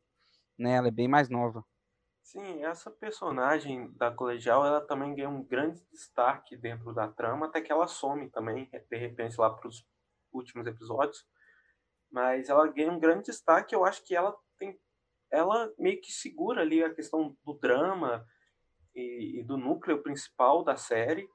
né? 0.58 0.76
Ela 0.76 0.88
é 0.88 0.92
bem 0.92 1.10
mais 1.10 1.28
nova. 1.28 1.66
Sim, 2.32 2.64
essa 2.64 2.90
personagem 2.90 3.92
da 3.98 4.10
colegial, 4.10 4.66
ela 4.66 4.80
também 4.80 5.14
ganha 5.14 5.28
um 5.28 5.44
grande 5.44 5.84
destaque 5.92 6.56
dentro 6.56 6.94
da 6.94 7.10
trama, 7.10 7.48
até 7.48 7.60
que 7.60 7.70
ela 7.70 7.88
some 7.88 8.30
também, 8.30 8.70
de 8.90 8.96
repente, 8.96 9.38
lá 9.38 9.50
para 9.50 9.68
os 9.68 9.86
últimos 10.32 10.66
episódios. 10.66 11.28
Mas 12.10 12.48
ela 12.48 12.66
ganha 12.68 12.90
um 12.90 13.02
grande 13.02 13.26
destaque, 13.26 13.76
eu 13.76 13.84
acho 13.84 14.02
que 14.06 14.16
ela 14.16 14.34
tem. 14.58 14.80
Ela 15.30 15.74
meio 15.78 16.00
que 16.00 16.10
segura 16.10 16.62
ali 16.62 16.82
a 16.82 16.94
questão 16.94 17.36
do 17.44 17.54
drama 17.56 18.26
e, 18.96 19.42
e 19.42 19.44
do 19.44 19.58
núcleo 19.58 20.02
principal 20.02 20.64
da 20.64 20.78
série 20.78 21.28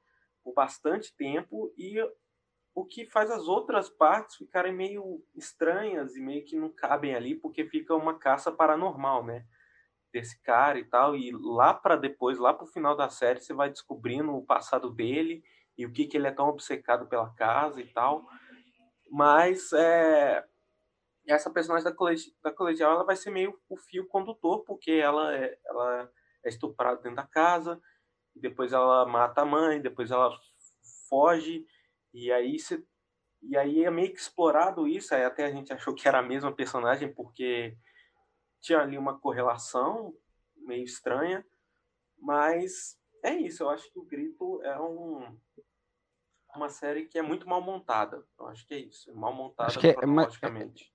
por 0.43 0.55
bastante 0.55 1.15
tempo, 1.15 1.71
e 1.77 2.01
o 2.73 2.83
que 2.83 3.05
faz 3.05 3.29
as 3.29 3.47
outras 3.47 3.87
partes 3.87 4.37
ficarem 4.37 4.73
meio 4.73 5.23
estranhas 5.35 6.15
e 6.15 6.19
meio 6.19 6.43
que 6.43 6.55
não 6.55 6.71
cabem 6.71 7.13
ali, 7.13 7.35
porque 7.35 7.69
fica 7.69 7.93
uma 7.93 8.17
caça 8.17 8.51
paranormal, 8.51 9.23
né? 9.23 9.45
Desse 10.11 10.41
cara 10.41 10.79
e 10.79 10.85
tal, 10.85 11.15
e 11.15 11.31
lá 11.31 11.73
para 11.73 11.95
depois, 11.95 12.39
lá 12.39 12.53
pro 12.53 12.65
final 12.65 12.95
da 12.95 13.09
série, 13.09 13.41
você 13.41 13.53
vai 13.53 13.69
descobrindo 13.69 14.35
o 14.35 14.45
passado 14.45 14.89
dele 14.89 15.43
e 15.77 15.85
o 15.85 15.91
que 15.91 16.05
que 16.05 16.17
ele 16.17 16.27
é 16.27 16.31
tão 16.31 16.47
obcecado 16.47 17.07
pela 17.07 17.29
casa 17.33 17.81
e 17.81 17.87
tal. 17.87 18.25
Mas 19.11 19.71
é, 19.73 20.43
essa 21.27 21.49
personagem 21.49 21.83
da, 21.83 21.95
colegi 21.95 22.33
da 22.41 22.51
colegial, 22.51 22.93
ela 22.93 23.03
vai 23.03 23.15
ser 23.15 23.31
meio 23.31 23.59
o 23.69 23.77
fio 23.77 24.07
condutor, 24.07 24.63
porque 24.63 24.91
ela 24.91 25.35
é, 25.35 25.57
ela 25.65 26.09
é 26.43 26.49
estuprada 26.49 27.01
dentro 27.01 27.17
da 27.17 27.27
casa, 27.27 27.79
depois 28.35 28.73
ela 28.73 29.05
mata 29.05 29.41
a 29.41 29.45
mãe, 29.45 29.81
depois 29.81 30.11
ela 30.11 30.31
foge, 31.09 31.65
e 32.13 32.31
aí 32.31 32.57
você 32.59 32.83
e 33.41 33.55
aí 33.55 33.83
é 33.83 33.91
meio 33.91 34.11
que 34.11 34.19
explorado 34.19 34.87
isso, 34.87 35.13
aí 35.13 35.23
até 35.23 35.45
a 35.45 35.51
gente 35.51 35.71
achou 35.71 35.93
que 35.93 36.07
era 36.07 36.19
a 36.19 36.23
mesma 36.23 36.51
personagem, 36.51 37.13
porque 37.13 37.77
tinha 38.67 38.79
ali 38.79 38.97
uma 38.97 39.17
correlação 39.17 40.13
meio 40.57 40.83
estranha, 40.83 41.45
mas 42.19 42.99
é 43.23 43.33
isso. 43.33 43.63
Eu 43.63 43.69
acho 43.69 43.89
que 43.91 43.97
o 43.97 44.03
Grito 44.03 44.61
é 44.61 44.79
um, 44.79 45.37
uma 46.53 46.67
série 46.67 47.05
que 47.05 47.17
é 47.17 47.21
muito 47.21 47.47
mal 47.47 47.61
montada. 47.61 48.25
Eu 48.37 48.47
acho 48.47 48.67
que 48.67 48.73
é 48.73 48.79
isso, 48.79 49.15
mal 49.15 49.33
montada 49.33 49.69
Acho 49.69 49.79
que 49.79 49.87
é- 49.87 49.93
cronologicamente. 49.93 50.93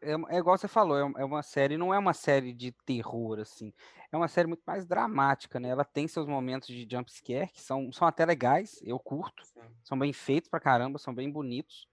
É, 0.00 0.12
é 0.12 0.38
igual 0.38 0.58
você 0.58 0.68
falou, 0.68 0.98
é 0.98 1.22
é 1.22 1.24
uma 1.24 1.42
série, 1.42 1.78
não 1.78 1.92
é 1.92 1.98
uma 1.98 2.12
série 2.12 2.52
de 2.52 2.72
terror, 2.84 3.38
assim. 3.38 3.72
É 4.12 4.16
uma 4.16 4.28
série 4.28 4.48
muito 4.48 4.62
mais 4.66 4.84
dramática, 4.86 5.58
né? 5.58 5.68
Ela 5.68 5.84
tem 5.84 6.06
seus 6.06 6.26
momentos 6.26 6.68
de 6.68 6.86
jump 6.90 7.10
scare, 7.10 7.48
que 7.50 7.60
são, 7.60 7.90
são 7.90 8.06
até 8.06 8.24
legais, 8.24 8.80
eu 8.82 8.98
curto. 8.98 9.44
Sim. 9.46 9.62
São 9.82 9.98
bem 9.98 10.12
feitos 10.12 10.48
pra 10.50 10.60
caramba, 10.60 10.98
são 10.98 11.14
bem 11.14 11.30
bonitos. 11.30 11.88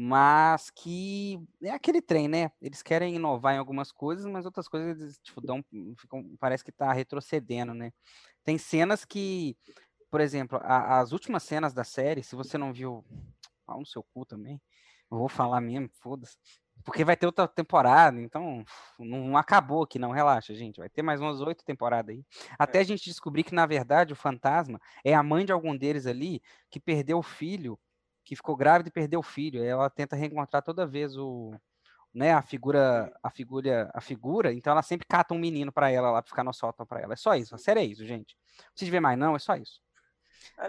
Mas 0.00 0.70
que 0.70 1.40
é 1.62 1.70
aquele 1.70 2.00
trem, 2.00 2.28
né? 2.28 2.52
Eles 2.62 2.82
querem 2.82 3.16
inovar 3.16 3.54
em 3.54 3.58
algumas 3.58 3.90
coisas, 3.90 4.26
mas 4.26 4.44
outras 4.46 4.68
coisas 4.68 5.00
eles, 5.00 5.18
tipo, 5.18 5.40
dão, 5.40 5.64
ficam, 5.98 6.36
parece 6.38 6.62
que 6.64 6.70
tá 6.70 6.92
retrocedendo, 6.92 7.74
né? 7.74 7.92
Tem 8.44 8.58
cenas 8.58 9.04
que, 9.04 9.56
por 10.10 10.20
exemplo, 10.20 10.58
a- 10.62 11.00
as 11.00 11.12
últimas 11.12 11.42
cenas 11.44 11.74
da 11.74 11.84
série, 11.84 12.22
se 12.22 12.36
você 12.36 12.58
não 12.58 12.72
viu, 12.72 13.04
pau 13.66 13.80
no 13.80 13.86
seu 13.86 14.02
cu 14.02 14.24
também, 14.26 14.60
eu 15.10 15.18
vou 15.18 15.28
falar 15.28 15.60
mesmo, 15.60 15.88
foda-se. 16.00 16.36
Porque 16.84 17.04
vai 17.04 17.16
ter 17.16 17.26
outra 17.26 17.48
temporada, 17.48 18.20
então 18.20 18.64
não, 18.98 19.18
não 19.28 19.36
acabou 19.36 19.82
aqui, 19.82 19.98
não, 19.98 20.10
relaxa, 20.12 20.54
gente. 20.54 20.78
Vai 20.78 20.88
ter 20.88 21.02
mais 21.02 21.20
umas 21.20 21.40
oito 21.40 21.64
temporadas 21.64 22.14
aí. 22.14 22.24
Até 22.58 22.78
a 22.80 22.84
gente 22.84 23.04
descobrir 23.04 23.42
que, 23.44 23.54
na 23.54 23.66
verdade, 23.66 24.12
o 24.12 24.16
fantasma 24.16 24.80
é 25.04 25.14
a 25.14 25.22
mãe 25.22 25.44
de 25.44 25.52
algum 25.52 25.76
deles 25.76 26.06
ali 26.06 26.40
que 26.70 26.80
perdeu 26.80 27.18
o 27.18 27.22
filho, 27.22 27.78
que 28.28 28.36
ficou 28.36 28.54
grávida 28.54 28.90
e 28.90 28.92
perdeu 28.92 29.20
o 29.20 29.22
filho. 29.22 29.64
Ela 29.64 29.88
tenta 29.88 30.14
reencontrar 30.14 30.62
toda 30.62 30.86
vez 30.86 31.16
o, 31.16 31.54
né, 32.12 32.32
a 32.34 32.42
figura, 32.42 33.10
a 33.22 33.30
figura, 33.30 33.90
a 33.94 34.02
figura, 34.02 34.52
então 34.52 34.70
ela 34.70 34.82
sempre 34.82 35.06
cata 35.06 35.32
um 35.32 35.38
menino 35.38 35.72
pra 35.72 35.90
ela 35.90 36.10
lá, 36.10 36.20
pra 36.22 36.28
ficar 36.28 36.44
no 36.44 36.52
sótão 36.52 36.84
pra 36.84 37.00
ela. 37.00 37.14
É 37.14 37.16
só 37.16 37.34
isso, 37.34 37.54
a 37.54 37.58
série 37.58 37.80
é 37.80 37.84
isso, 37.84 38.04
gente. 38.06 38.36
Não 38.58 38.70
precisa 38.72 38.90
ver 38.90 39.00
mais 39.00 39.18
não, 39.18 39.34
é 39.34 39.38
só 39.38 39.56
isso. 39.56 39.80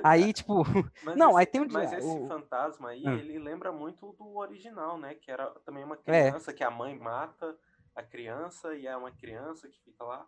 Aí, 0.02 0.32
tipo, 0.32 0.63
Mas 1.04 1.17
não, 1.17 1.32
esse, 1.32 1.39
aí 1.39 1.45
tem 1.45 1.62
um 1.62 1.67
Mas 1.69 1.91
esse 1.91 2.06
o- 2.08 2.28
fantasma 2.30 2.89
aí, 2.91 3.06
Hum. 3.06 3.15
ele 3.17 3.38
lembra 3.39 3.74
muito 3.74 4.13
do 4.13 4.38
original, 4.38 4.98
né? 4.98 5.15
Que 5.15 5.30
era 5.30 5.48
também 5.65 5.84
uma 5.84 5.98
É. 6.06 6.30
criança 6.30 6.54
que 6.54 6.63
a 6.63 6.72
mãe 6.72 6.98
mata 6.98 7.58
a 7.93 8.02
criança 8.02 8.74
e 8.74 8.88
é 8.88 8.95
uma 8.95 9.12
criança 9.12 9.67
que 9.67 9.82
fica 9.84 10.06
lá. 10.06 10.26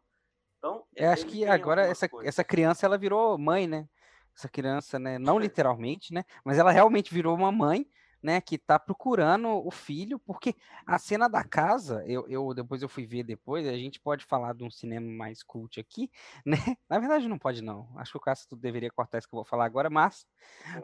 Então, 0.58 0.86
Eu 0.94 1.10
acho 1.10 1.26
ele 1.26 1.32
que 1.32 1.46
agora 1.46 1.82
essa, 1.88 2.10
coisas. 2.10 2.28
essa 2.28 2.44
criança 2.44 2.86
ela 2.86 2.98
virou 2.98 3.38
mãe, 3.38 3.68
né? 3.68 3.88
Essa 4.36 4.50
criança, 4.50 4.98
né? 5.00 5.20
Não 5.20 5.38
literalmente, 5.40 6.14
né? 6.14 6.24
Mas 6.44 6.58
ela 6.58 6.72
realmente 6.72 7.14
virou 7.14 7.36
uma 7.36 7.52
mãe, 7.52 7.86
né? 8.24 8.40
Que 8.42 8.58
tá 8.58 8.80
procurando 8.80 9.48
o 9.50 9.72
filho, 9.72 10.20
porque 10.20 10.56
a 10.86 10.98
cena 10.98 11.28
da 11.28 11.44
casa, 11.44 12.04
eu, 12.08 12.26
eu 12.28 12.54
depois 12.54 12.82
eu 12.82 12.90
fui 12.90 13.06
ver 13.06 13.24
depois, 13.24 13.68
a 13.68 13.76
gente 13.78 14.00
pode 14.00 14.26
falar 14.26 14.54
de 14.54 14.64
um 14.64 14.70
cinema 14.72 15.08
mais 15.12 15.44
cult 15.44 15.80
aqui, 15.80 16.10
né? 16.46 16.58
Na 16.90 17.00
verdade 17.00 17.28
não 17.28 17.38
pode 17.38 17.62
não. 17.62 17.90
Acho 17.98 18.12
que 18.14 18.18
o 18.18 18.22
Cássio 18.22 18.56
deveria 18.58 18.90
cortar 18.92 19.18
isso 19.20 19.28
que 19.28 19.36
eu 19.36 19.38
vou 19.38 19.46
falar 19.46 19.66
agora, 19.66 19.90
mas 19.90 20.26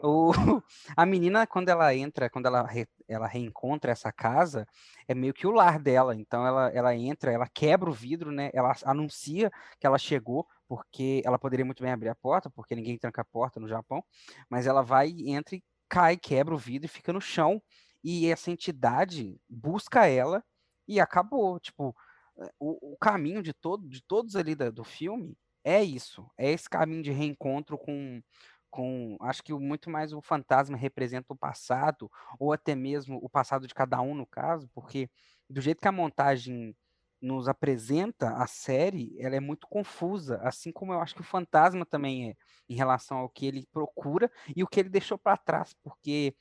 o, 0.02 0.32
a 0.96 1.06
menina 1.06 1.46
quando 1.46 1.68
ela 1.68 1.94
entra, 1.94 2.28
quando 2.30 2.46
ela, 2.46 2.62
re- 2.66 2.88
ela 3.06 3.26
reencontra 3.26 3.92
essa 3.92 4.12
casa, 4.12 4.66
é 5.06 5.14
meio 5.14 5.32
que 5.34 5.46
o 5.46 5.50
lar 5.50 5.78
dela. 5.78 6.14
Então 6.14 6.46
ela, 6.46 6.68
ela 6.70 6.94
entra, 6.94 7.32
ela 7.32 7.48
quebra 7.48 7.88
o 7.90 7.92
vidro, 7.92 8.30
né? 8.32 8.50
Ela 8.52 8.74
anuncia 8.84 9.50
que 9.78 9.86
ela 9.86 9.98
chegou, 9.98 10.46
porque 10.68 11.22
ela 11.24 11.38
poderia 11.38 11.64
muito 11.64 11.82
bem 11.82 11.92
abrir 11.92 12.10
a 12.10 12.14
porta, 12.14 12.50
porque 12.50 12.74
ninguém 12.76 12.98
tranca 12.98 13.22
a 13.22 13.24
porta 13.24 13.58
no 13.60 13.68
Japão, 13.68 14.04
mas 14.50 14.66
ela 14.66 14.82
vai, 14.82 15.10
entra 15.26 15.58
cai, 15.88 16.16
quebra 16.16 16.54
o 16.54 16.58
vidro 16.58 16.86
e 16.86 16.88
fica 16.88 17.12
no 17.12 17.20
chão. 17.20 17.62
E 18.04 18.28
essa 18.30 18.50
entidade 18.50 19.40
busca 19.48 20.06
ela 20.06 20.44
e 20.86 21.00
acabou. 21.00 21.58
Tipo, 21.60 21.94
eh, 22.40 22.50
o, 22.58 22.92
o 22.92 22.96
caminho 22.98 23.42
de, 23.42 23.52
todo, 23.52 23.88
de 23.88 24.02
todos 24.02 24.36
ali 24.36 24.54
da- 24.54 24.70
do 24.70 24.84
filme 24.84 25.36
é 25.64 25.82
isso. 25.82 26.30
É 26.38 26.50
esse 26.50 26.68
caminho 26.68 27.02
de 27.02 27.10
reencontro 27.12 27.78
com. 27.78 28.22
Com, 28.70 29.16
acho 29.22 29.42
que 29.42 29.52
muito 29.54 29.88
mais 29.88 30.12
o 30.12 30.20
fantasma 30.20 30.76
representa 30.76 31.32
o 31.32 31.36
passado, 31.36 32.10
ou 32.38 32.52
até 32.52 32.74
mesmo 32.74 33.18
o 33.22 33.28
passado 33.28 33.66
de 33.66 33.72
cada 33.74 33.98
um, 34.02 34.14
no 34.14 34.26
caso, 34.26 34.68
porque 34.74 35.08
do 35.48 35.58
jeito 35.62 35.80
que 35.80 35.88
a 35.88 35.92
montagem 35.92 36.76
nos 37.20 37.48
apresenta 37.48 38.30
a 38.36 38.46
série, 38.46 39.16
ela 39.18 39.36
é 39.36 39.40
muito 39.40 39.66
confusa, 39.68 40.38
assim 40.42 40.72
como 40.72 40.92
eu 40.92 41.00
acho 41.00 41.14
que 41.14 41.20
o 41.20 41.24
fantasma 41.24 41.84
também 41.84 42.30
é, 42.30 42.34
em 42.68 42.74
relação 42.74 43.18
ao 43.18 43.28
que 43.28 43.46
ele 43.46 43.66
procura 43.72 44.30
e 44.54 44.62
o 44.62 44.66
que 44.66 44.80
ele 44.80 44.88
deixou 44.88 45.18
para 45.18 45.36
trás, 45.36 45.74
porque 45.82 46.34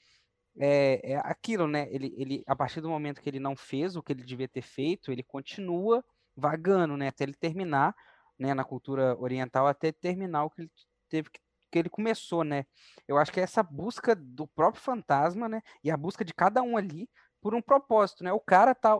é, 0.59 1.13
é 1.13 1.17
aquilo, 1.17 1.67
né? 1.67 1.87
Ele, 1.91 2.13
ele, 2.17 2.43
a 2.47 2.55
partir 2.55 2.81
do 2.81 2.89
momento 2.89 3.21
que 3.21 3.29
ele 3.29 3.39
não 3.39 3.55
fez 3.55 3.95
o 3.95 4.03
que 4.03 4.13
ele 4.13 4.23
devia 4.23 4.47
ter 4.47 4.61
feito, 4.61 5.11
ele 5.11 5.23
continua 5.23 6.03
vagando, 6.35 6.97
né? 6.97 7.09
Até 7.09 7.23
ele 7.23 7.35
terminar, 7.35 7.95
né? 8.39 8.53
Na 8.53 8.63
cultura 8.63 9.17
oriental, 9.19 9.67
até 9.67 9.91
terminar 9.91 10.45
o 10.45 10.49
que 10.49 10.61
ele 10.61 10.71
teve 11.09 11.29
que 11.29 11.39
que 11.71 11.77
ele 11.79 11.89
começou, 11.89 12.43
né? 12.43 12.65
Eu 13.07 13.17
acho 13.17 13.31
que 13.31 13.39
é 13.39 13.43
essa 13.43 13.61
busca 13.63 14.15
do 14.15 14.47
próprio 14.47 14.81
fantasma, 14.81 15.49
né? 15.49 15.61
E 15.83 15.91
a 15.91 15.97
busca 15.97 16.23
de 16.23 16.33
cada 16.33 16.61
um 16.61 16.77
ali 16.77 17.09
por 17.41 17.53
um 17.53 17.61
propósito, 17.61 18.23
né? 18.23 18.31
O 18.33 18.39
cara 18.39 18.73
tá 18.73 18.99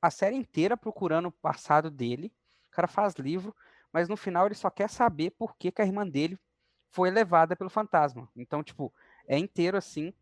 a 0.00 0.10
série 0.10 0.36
inteira 0.36 0.76
procurando 0.76 1.26
o 1.28 1.32
passado 1.32 1.90
dele, 1.90 2.32
o 2.68 2.70
cara 2.70 2.88
faz 2.88 3.14
livro, 3.14 3.54
mas 3.92 4.08
no 4.08 4.16
final 4.16 4.46
ele 4.46 4.54
só 4.54 4.70
quer 4.70 4.90
saber 4.90 5.30
por 5.30 5.56
que, 5.56 5.70
que 5.72 5.82
a 5.82 5.86
irmã 5.86 6.06
dele 6.06 6.38
foi 6.90 7.10
levada 7.10 7.56
pelo 7.56 7.70
fantasma. 7.70 8.28
Então, 8.36 8.62
tipo, 8.62 8.92
é 9.28 9.38
inteiro 9.38 9.76
assim. 9.76 10.12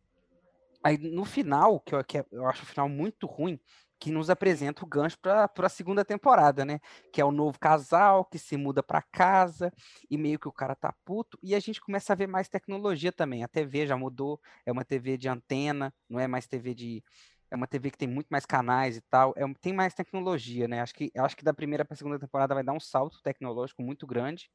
Aí 0.82 0.98
no 0.98 1.24
final, 1.24 1.80
que 1.80 1.94
eu, 1.94 2.04
que 2.04 2.18
é- 2.18 2.26
eu 2.30 2.46
acho 2.46 2.62
o 2.62 2.66
final 2.66 2.88
muito 2.88 3.26
ruim, 3.26 3.58
que 3.98 4.10
nos 4.10 4.28
apresenta 4.28 4.84
o 4.84 4.86
gancho 4.86 5.18
para 5.18 5.48
a 5.56 5.68
segunda 5.68 6.04
temporada, 6.04 6.64
né? 6.64 6.78
Que 7.10 7.20
é 7.22 7.24
o 7.24 7.32
novo 7.32 7.58
casal 7.58 8.24
que 8.24 8.38
se 8.38 8.56
muda 8.56 8.82
para 8.82 9.00
casa 9.00 9.72
e 10.10 10.18
meio 10.18 10.38
que 10.38 10.48
o 10.48 10.52
cara 10.52 10.74
tá 10.74 10.92
puto. 11.04 11.38
E 11.42 11.54
a 11.54 11.60
gente 11.60 11.80
começa 11.80 12.12
a 12.12 12.16
ver 12.16 12.26
mais 12.26 12.48
tecnologia 12.48 13.10
também. 13.12 13.42
A 13.42 13.48
TV 13.48 13.86
já 13.86 13.96
mudou, 13.96 14.38
é 14.66 14.72
uma 14.72 14.84
TV 14.84 15.16
de 15.16 15.28
antena, 15.28 15.94
não 16.08 16.20
é 16.20 16.26
mais 16.26 16.46
TV 16.46 16.74
de. 16.74 17.02
É 17.54 17.56
uma 17.56 17.68
TV 17.68 17.92
que 17.92 17.98
tem 17.98 18.08
muito 18.08 18.26
mais 18.30 18.44
canais 18.44 18.96
e 18.96 19.00
tal. 19.02 19.32
É, 19.36 19.44
tem 19.60 19.72
mais 19.72 19.94
tecnologia, 19.94 20.66
né? 20.66 20.80
Acho 20.80 20.92
que, 20.92 21.12
acho 21.16 21.36
que 21.36 21.44
da 21.44 21.54
primeira 21.54 21.84
para 21.84 21.94
a 21.94 21.96
segunda 21.96 22.18
temporada 22.18 22.52
vai 22.52 22.64
dar 22.64 22.72
um 22.72 22.80
salto 22.80 23.22
tecnológico 23.22 23.80
muito 23.80 24.08
grande 24.08 24.50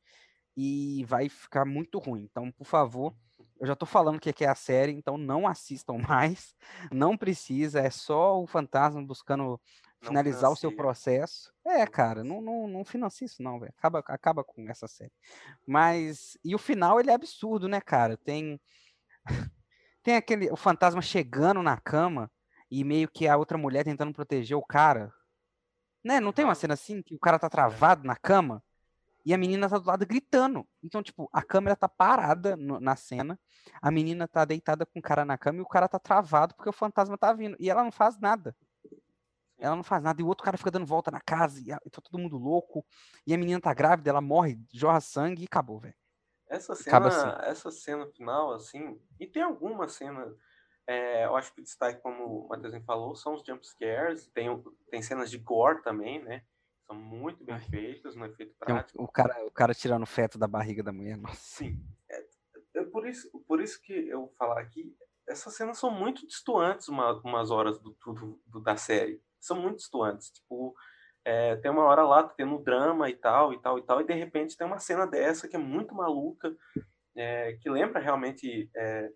e 0.57 1.05
vai 1.05 1.29
ficar 1.29 1.63
muito 1.63 1.97
ruim. 1.97 2.27
Então, 2.29 2.51
por 2.51 2.65
favor, 2.65 3.15
eu 3.57 3.65
já 3.65 3.73
tô 3.73 3.85
falando 3.85 4.19
que 4.19 4.43
é 4.43 4.49
a 4.49 4.55
série, 4.55 4.91
então 4.91 5.17
não 5.17 5.47
assistam 5.47 5.97
mais. 6.05 6.53
Não 6.91 7.15
precisa, 7.15 7.79
é 7.79 7.89
só 7.89 8.37
o 8.37 8.45
fantasma 8.45 9.01
buscando 9.01 9.61
finalizar 10.01 10.51
o 10.51 10.55
seu 10.57 10.75
processo. 10.75 11.53
É, 11.65 11.87
cara, 11.87 12.21
não, 12.21 12.41
não, 12.41 12.67
não 12.67 12.83
financia 12.83 13.23
isso 13.23 13.41
não, 13.41 13.61
velho. 13.61 13.73
Acaba, 13.77 13.99
acaba 14.07 14.43
com 14.43 14.69
essa 14.69 14.89
série. 14.89 15.13
Mas, 15.65 16.37
e 16.43 16.53
o 16.53 16.57
final, 16.59 16.99
ele 16.99 17.11
é 17.11 17.13
absurdo, 17.13 17.69
né, 17.69 17.79
cara? 17.79 18.17
Tem 18.17 18.59
tem 20.03 20.17
aquele, 20.17 20.51
o 20.51 20.57
fantasma 20.57 21.01
chegando 21.01 21.63
na 21.63 21.77
cama 21.77 22.29
e 22.69 22.83
meio 22.83 23.09
que 23.09 23.27
a 23.27 23.37
outra 23.37 23.57
mulher 23.57 23.83
tentando 23.83 24.13
proteger 24.13 24.57
o 24.57 24.65
cara. 24.65 25.13
Né? 26.03 26.19
Não 26.19 26.31
tem 26.31 26.45
uma 26.45 26.55
cena 26.55 26.73
assim 26.73 27.01
que 27.01 27.15
o 27.15 27.19
cara 27.19 27.39
tá 27.39 27.49
travado 27.49 28.07
na 28.07 28.15
cama 28.15 28.63
e 29.25 29.33
a 29.33 29.37
menina 29.37 29.69
tá 29.69 29.77
do 29.77 29.87
lado 29.87 30.05
gritando. 30.05 30.67
Então, 30.81 31.03
tipo, 31.03 31.29
a 31.33 31.41
câmera 31.41 31.75
tá 31.75 31.89
parada 31.89 32.55
no, 32.55 32.79
na 32.79 32.95
cena, 32.95 33.39
a 33.81 33.91
menina 33.91 34.27
tá 34.27 34.45
deitada 34.45 34.85
com 34.85 34.99
o 34.99 35.01
cara 35.01 35.25
na 35.25 35.37
cama 35.37 35.59
e 35.59 35.61
o 35.61 35.67
cara 35.67 35.87
tá 35.87 35.99
travado 35.99 36.55
porque 36.55 36.69
o 36.69 36.73
fantasma 36.73 37.17
tá 37.17 37.33
vindo. 37.33 37.55
E 37.59 37.69
ela 37.69 37.83
não 37.83 37.91
faz 37.91 38.17
nada. 38.19 38.55
Ela 39.57 39.75
não 39.75 39.83
faz 39.83 40.01
nada. 40.01 40.21
E 40.21 40.23
o 40.23 40.27
outro 40.27 40.45
cara 40.45 40.57
fica 40.57 40.71
dando 40.71 40.85
volta 40.85 41.11
na 41.11 41.19
casa 41.19 41.59
e, 41.59 41.69
e 41.69 41.89
tá 41.89 42.01
todo 42.01 42.17
mundo 42.17 42.37
louco. 42.37 42.85
E 43.27 43.33
a 43.33 43.37
menina 43.37 43.59
tá 43.59 43.73
grávida, 43.73 44.09
ela 44.09 44.21
morre, 44.21 44.57
jorra 44.73 45.01
sangue 45.01 45.43
e 45.43 45.45
acabou, 45.45 45.79
velho. 45.79 45.95
Essa 46.47 46.73
cena, 46.73 47.07
assim. 47.07 47.49
essa 47.51 47.71
cena 47.71 48.07
final, 48.07 48.51
assim, 48.53 48.99
e 49.19 49.27
tem 49.27 49.43
alguma 49.43 49.87
cena, 49.87 50.35
é, 50.89 51.25
eu 51.25 51.35
acho 51.35 51.53
que 51.53 51.61
o 51.61 51.63
destaque, 51.63 52.01
como 52.01 52.45
o 52.45 52.49
Matheusinho 52.49 52.83
falou, 52.83 53.15
são 53.15 53.35
os 53.35 53.43
jump 53.45 53.63
scares, 53.63 54.25
tem, 54.33 54.49
tem 54.89 55.03
cenas 55.03 55.29
de 55.29 55.37
gore 55.37 55.83
também, 55.83 56.19
né? 56.23 56.43
São 56.87 56.95
muito 56.95 57.43
bem 57.43 57.59
feitas 57.59 58.15
no 58.15 58.25
efeito 58.25 58.55
prático. 58.57 59.03
o, 59.03 59.07
cara, 59.07 59.45
o 59.45 59.51
cara 59.51 59.75
tirando 59.75 60.01
o 60.01 60.07
feto 60.07 60.39
da 60.39 60.47
barriga 60.47 60.81
da 60.81 60.91
mulher, 60.91 61.15
nossa. 61.15 61.35
Sim. 61.35 61.79
É, 62.09 62.25
é, 62.77 62.83
por, 62.85 63.07
isso, 63.07 63.29
por 63.47 63.61
isso 63.61 63.79
que 63.83 63.93
eu 63.93 64.21
vou 64.21 64.33
falar 64.35 64.59
aqui, 64.59 64.97
essas 65.27 65.55
cenas 65.55 65.77
são 65.77 65.91
muito 65.91 66.25
distantes 66.25 66.87
uma, 66.87 67.13
umas 67.21 67.51
horas 67.51 67.77
do, 67.77 67.95
do, 68.03 68.41
do, 68.47 68.59
da 68.59 68.75
série. 68.75 69.21
São 69.39 69.61
muito 69.61 69.77
distantes. 69.77 70.31
Tipo, 70.31 70.73
é, 71.23 71.55
tem 71.57 71.69
uma 71.69 71.83
hora 71.83 72.01
lá, 72.01 72.23
tendo 72.23 72.57
drama 72.57 73.11
e 73.11 73.15
tal, 73.15 73.53
e 73.53 73.59
tal, 73.59 73.77
e 73.77 73.83
tal, 73.83 74.01
e 74.01 74.05
de 74.05 74.13
repente 74.15 74.57
tem 74.57 74.65
uma 74.65 74.79
cena 74.79 75.05
dessa 75.05 75.47
que 75.47 75.55
é 75.55 75.59
muito 75.59 75.93
maluca, 75.93 76.51
é, 77.15 77.53
que 77.61 77.69
lembra 77.69 77.99
realmente 77.99 78.71
é, 78.75 79.11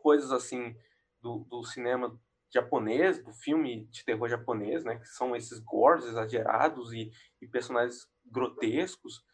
coisas 0.00 0.32
assim 0.32 0.76
do, 1.20 1.40
do, 1.48 1.62
cinema 1.64 2.18
japonês, 2.52 3.22
do 3.22 3.32
filme 3.32 3.86
de 3.86 4.04
terror 4.04 4.28
japonês, 4.28 4.84
né, 4.84 4.96
que 4.96 5.06
são 5.06 5.36
esses 5.36 5.58
gores 5.60 6.04
exagerados 6.04 6.92
e, 6.92 7.12
e 7.40 7.46
personagens 7.46 8.08
grotescos, 8.24 9.24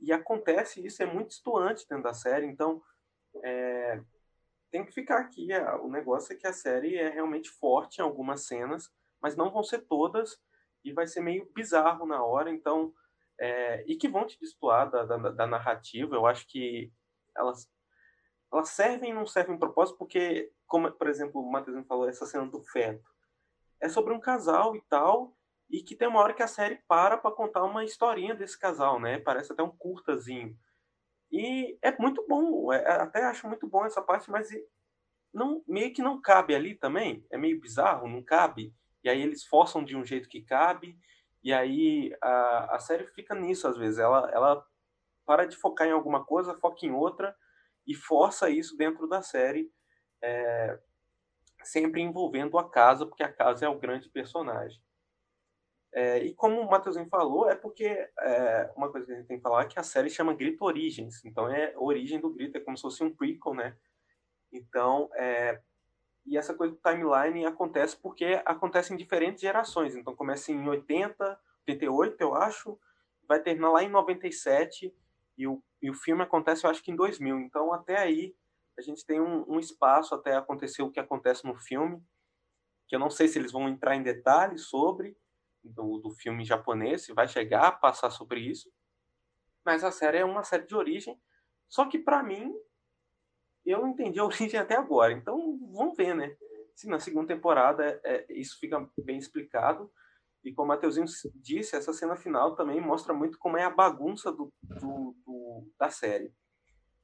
e 0.00 0.12
acontece 0.12 0.84
isso, 0.84 1.02
é 1.02 1.06
muito 1.06 1.30
estuante 1.30 1.86
dentro 1.88 2.04
da 2.04 2.14
série, 2.14 2.46
então 2.46 2.82
é, 3.42 4.00
tem 4.70 4.84
que 4.84 4.92
ficar 4.92 5.18
aqui, 5.18 5.52
é, 5.52 5.74
o 5.76 5.88
negócio 5.88 6.32
é 6.32 6.36
que 6.36 6.46
a 6.46 6.52
série 6.52 6.96
é 6.96 7.08
realmente 7.08 7.48
forte 7.48 7.98
em 7.98 8.02
algumas 8.02 8.46
cenas, 8.46 8.90
mas 9.22 9.36
não 9.36 9.50
vão 9.50 9.62
ser 9.62 9.82
todas, 9.86 10.38
e 10.86 10.92
vai 10.92 11.06
ser 11.08 11.20
meio 11.20 11.50
bizarro 11.52 12.06
na 12.06 12.24
hora, 12.24 12.48
então. 12.48 12.94
É, 13.38 13.84
e 13.86 13.96
que 13.96 14.08
vão 14.08 14.24
te 14.24 14.38
destoar 14.40 14.88
da, 14.88 15.04
da, 15.04 15.16
da, 15.30 15.46
narrativa. 15.46 16.14
Eu 16.14 16.24
acho 16.26 16.46
que 16.46 16.90
elas, 17.36 17.68
elas 18.52 18.70
servem 18.70 19.10
e 19.10 19.14
não 19.14 19.26
servem 19.26 19.58
propósito, 19.58 19.98
porque, 19.98 20.52
como, 20.66 20.90
por 20.92 21.08
exemplo, 21.08 21.40
o 21.40 21.50
Matheus 21.50 21.86
falou, 21.86 22.08
essa 22.08 22.26
cena 22.26 22.46
do 22.46 22.62
feto. 22.62 23.10
É 23.80 23.88
sobre 23.88 24.14
um 24.14 24.20
casal 24.20 24.74
e 24.76 24.82
tal, 24.88 25.36
e 25.68 25.82
que 25.82 25.96
tem 25.96 26.08
uma 26.08 26.20
hora 26.20 26.32
que 26.32 26.42
a 26.42 26.48
série 26.48 26.76
para 26.88 27.16
para 27.16 27.34
contar 27.34 27.64
uma 27.64 27.84
historinha 27.84 28.34
desse 28.34 28.58
casal, 28.58 29.00
né? 29.00 29.18
Parece 29.18 29.52
até 29.52 29.62
um 29.62 29.76
curtazinho. 29.76 30.56
E 31.30 31.78
é 31.82 31.96
muito 31.98 32.24
bom, 32.28 32.72
é, 32.72 32.78
até 33.02 33.24
acho 33.24 33.48
muito 33.48 33.66
bom 33.66 33.84
essa 33.84 34.00
parte, 34.00 34.30
mas 34.30 34.48
não, 35.34 35.62
meio 35.66 35.92
que 35.92 36.00
não 36.00 36.20
cabe 36.20 36.54
ali 36.54 36.74
também. 36.74 37.26
É 37.30 37.36
meio 37.36 37.60
bizarro, 37.60 38.08
não 38.08 38.22
cabe 38.22 38.72
e 39.06 39.08
aí 39.08 39.22
eles 39.22 39.44
forçam 39.44 39.84
de 39.84 39.96
um 39.96 40.04
jeito 40.04 40.28
que 40.28 40.42
cabe, 40.42 40.98
e 41.40 41.52
aí 41.52 42.12
a, 42.20 42.74
a 42.74 42.78
série 42.80 43.06
fica 43.06 43.36
nisso 43.36 43.68
às 43.68 43.76
vezes. 43.76 44.00
Ela, 44.00 44.28
ela 44.32 44.66
para 45.24 45.46
de 45.46 45.56
focar 45.56 45.86
em 45.86 45.92
alguma 45.92 46.24
coisa, 46.24 46.58
foca 46.58 46.84
em 46.84 46.90
outra, 46.90 47.32
e 47.86 47.94
força 47.94 48.50
isso 48.50 48.76
dentro 48.76 49.06
da 49.06 49.22
série, 49.22 49.70
é, 50.22 50.78
sempre 51.62 52.00
envolvendo 52.00 52.58
a 52.58 52.68
casa, 52.68 53.06
porque 53.06 53.22
a 53.22 53.32
casa 53.32 53.66
é 53.66 53.68
o 53.68 53.78
grande 53.78 54.08
personagem. 54.08 54.80
É, 55.92 56.18
e 56.18 56.34
como 56.34 56.60
o 56.60 56.70
Matheusinho 56.70 57.08
falou, 57.08 57.48
é 57.48 57.54
porque 57.54 57.86
é, 57.86 58.72
uma 58.76 58.90
coisa 58.90 59.06
que 59.06 59.12
a 59.12 59.16
gente 59.16 59.26
tem 59.26 59.38
que 59.38 59.42
falar 59.42 59.62
é 59.62 59.66
que 59.66 59.78
a 59.78 59.82
série 59.82 60.10
chama 60.10 60.34
Grito 60.34 60.64
Origens, 60.64 61.24
então 61.24 61.48
é 61.48 61.72
origem 61.76 62.20
do 62.20 62.30
grito, 62.30 62.58
é 62.58 62.60
como 62.60 62.76
se 62.76 62.82
fosse 62.82 63.02
um 63.02 63.14
prequel, 63.14 63.54
né? 63.54 63.76
Então, 64.52 65.08
é, 65.14 65.60
e 66.26 66.36
essa 66.36 66.54
coisa 66.54 66.74
do 66.74 66.80
timeline 66.80 67.46
acontece 67.46 67.96
porque 67.96 68.42
acontece 68.44 68.92
em 68.92 68.96
diferentes 68.96 69.40
gerações. 69.40 69.94
Então 69.94 70.14
começa 70.14 70.50
em 70.50 70.68
80, 70.68 71.38
88, 71.68 72.20
eu 72.20 72.34
acho, 72.34 72.78
vai 73.28 73.40
terminar 73.40 73.70
lá 73.70 73.82
em 73.82 73.88
97 73.88 74.92
e 75.38 75.46
o, 75.46 75.62
e 75.82 75.90
o 75.90 75.94
filme 75.94 76.22
acontece, 76.22 76.64
eu 76.64 76.70
acho 76.70 76.82
que 76.82 76.90
em 76.90 76.96
2000. 76.96 77.38
Então 77.40 77.72
até 77.72 77.98
aí 77.98 78.34
a 78.78 78.82
gente 78.82 79.04
tem 79.04 79.20
um, 79.20 79.44
um 79.50 79.58
espaço 79.58 80.14
até 80.14 80.36
acontecer 80.36 80.82
o 80.82 80.90
que 80.90 81.00
acontece 81.00 81.44
no 81.46 81.54
filme, 81.54 82.02
que 82.86 82.94
eu 82.94 83.00
não 83.00 83.10
sei 83.10 83.28
se 83.28 83.38
eles 83.38 83.52
vão 83.52 83.68
entrar 83.68 83.96
em 83.96 84.02
detalhes 84.02 84.68
sobre 84.68 85.16
do, 85.62 85.98
do 85.98 86.10
filme 86.10 86.44
japonês, 86.44 87.02
se 87.02 87.12
vai 87.12 87.26
chegar 87.26 87.66
a 87.66 87.72
passar 87.72 88.10
sobre 88.10 88.40
isso. 88.40 88.70
Mas 89.64 89.82
a 89.82 89.90
série 89.90 90.18
é 90.18 90.24
uma 90.24 90.44
série 90.44 90.66
de 90.66 90.74
origem. 90.76 91.20
Só 91.68 91.88
que 91.88 91.98
para 91.98 92.22
mim 92.22 92.54
eu 93.64 93.86
entendi 93.86 94.20
a 94.20 94.24
origem 94.26 94.60
até 94.60 94.76
agora. 94.76 95.12
Então, 95.12 95.58
vamos 95.72 95.96
ver, 95.96 96.14
né? 96.14 96.36
Se 96.74 96.88
na 96.88 97.00
segunda 97.00 97.34
temporada 97.34 98.00
é, 98.04 98.26
isso 98.30 98.58
fica 98.60 98.88
bem 98.98 99.18
explicado. 99.18 99.90
E 100.46 100.52
como 100.52 100.66
o 100.66 100.68
Mateuzinho 100.68 101.06
disse, 101.34 101.74
essa 101.74 101.92
cena 101.92 102.14
final 102.14 102.54
também 102.54 102.80
mostra 102.80 103.12
muito 103.12 103.36
como 103.36 103.56
é 103.56 103.64
a 103.64 103.70
bagunça 103.70 104.30
do, 104.30 104.52
do, 104.62 105.16
do 105.26 105.72
da 105.76 105.90
série. 105.90 106.32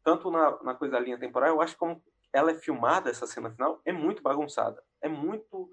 Tanto 0.05 0.31
na, 0.31 0.63
na 0.63 0.75
coisa 0.77 0.93
da 0.93 1.01
linha 1.01 1.19
temporal, 1.19 1.49
eu 1.49 1.61
acho 1.61 1.77
como 1.77 2.01
ela 2.33 2.53
é 2.53 2.55
filmada, 2.55 3.11
essa 3.11 3.27
cena 3.27 3.51
final, 3.51 3.83
é 3.85 3.93
muito 3.93 4.23
bagunçada. 4.23 4.81
É 5.01 5.09
muito. 5.09 5.69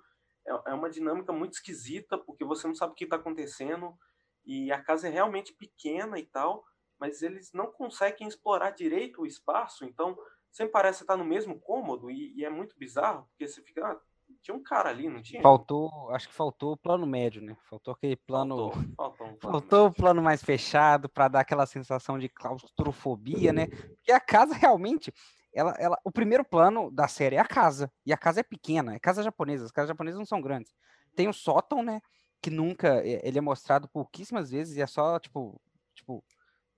É, 0.47 0.71
é 0.71 0.73
uma 0.73 0.89
dinâmica 0.89 1.31
muito 1.31 1.53
esquisita, 1.53 2.17
porque 2.17 2.43
você 2.43 2.65
não 2.65 2.73
sabe 2.73 2.93
o 2.93 2.95
que 2.95 3.03
está 3.03 3.17
acontecendo. 3.17 3.95
E 4.43 4.71
a 4.71 4.81
casa 4.81 5.07
é 5.07 5.11
realmente 5.11 5.53
pequena 5.53 6.17
e 6.17 6.25
tal, 6.25 6.65
mas 6.99 7.21
eles 7.21 7.53
não 7.53 7.71
conseguem 7.71 8.27
explorar 8.27 8.71
direito 8.71 9.21
o 9.21 9.27
espaço. 9.27 9.85
Então, 9.85 10.17
sempre 10.51 10.71
parece 10.71 11.03
estar 11.03 11.15
no 11.15 11.23
mesmo 11.23 11.59
cômodo 11.59 12.09
e, 12.09 12.33
e 12.35 12.43
é 12.43 12.49
muito 12.49 12.75
bizarro, 12.79 13.27
porque 13.29 13.47
você 13.47 13.61
fica. 13.61 13.85
Ah, 13.85 14.01
tinha 14.41 14.55
um 14.55 14.63
cara 14.63 14.89
ali, 14.89 15.09
não 15.09 15.21
tinha? 15.21 15.41
Faltou, 15.41 16.09
acho 16.11 16.27
que 16.27 16.33
faltou 16.33 16.73
o 16.73 16.77
plano 16.77 17.05
médio, 17.05 17.41
né? 17.41 17.55
Faltou 17.69 17.93
aquele 17.93 18.15
plano. 18.15 18.71
Faltou, 18.71 18.95
faltou, 18.95 19.27
um 19.27 19.35
plano 19.37 19.59
faltou 19.59 19.87
o 19.87 19.93
plano 19.93 20.21
mais 20.21 20.43
fechado 20.43 21.09
para 21.09 21.27
dar 21.27 21.41
aquela 21.41 21.65
sensação 21.65 22.17
de 22.17 22.29
claustrofobia, 22.29 23.51
né? 23.51 23.67
Porque 23.67 24.11
a 24.11 24.19
casa 24.19 24.53
realmente. 24.55 25.13
Ela, 25.51 25.75
ela, 25.79 25.97
o 26.03 26.11
primeiro 26.11 26.45
plano 26.45 26.91
da 26.91 27.07
série 27.07 27.35
é 27.35 27.39
a 27.39 27.45
casa. 27.45 27.91
E 28.05 28.13
a 28.13 28.17
casa 28.17 28.39
é 28.39 28.43
pequena, 28.43 28.95
é 28.95 28.99
casa 28.99 29.23
japonesa. 29.23 29.65
As 29.65 29.71
casas 29.71 29.89
japonesas 29.89 30.19
não 30.19 30.25
são 30.25 30.41
grandes. 30.41 30.73
Tem 31.15 31.27
o 31.27 31.33
sótão, 31.33 31.83
né? 31.83 32.01
Que 32.41 32.49
nunca. 32.49 33.01
Ele 33.05 33.37
é 33.37 33.41
mostrado 33.41 33.87
pouquíssimas 33.89 34.51
vezes 34.51 34.77
e 34.77 34.81
é 34.81 34.87
só, 34.87 35.19
tipo, 35.19 35.59
tipo, 35.95 36.23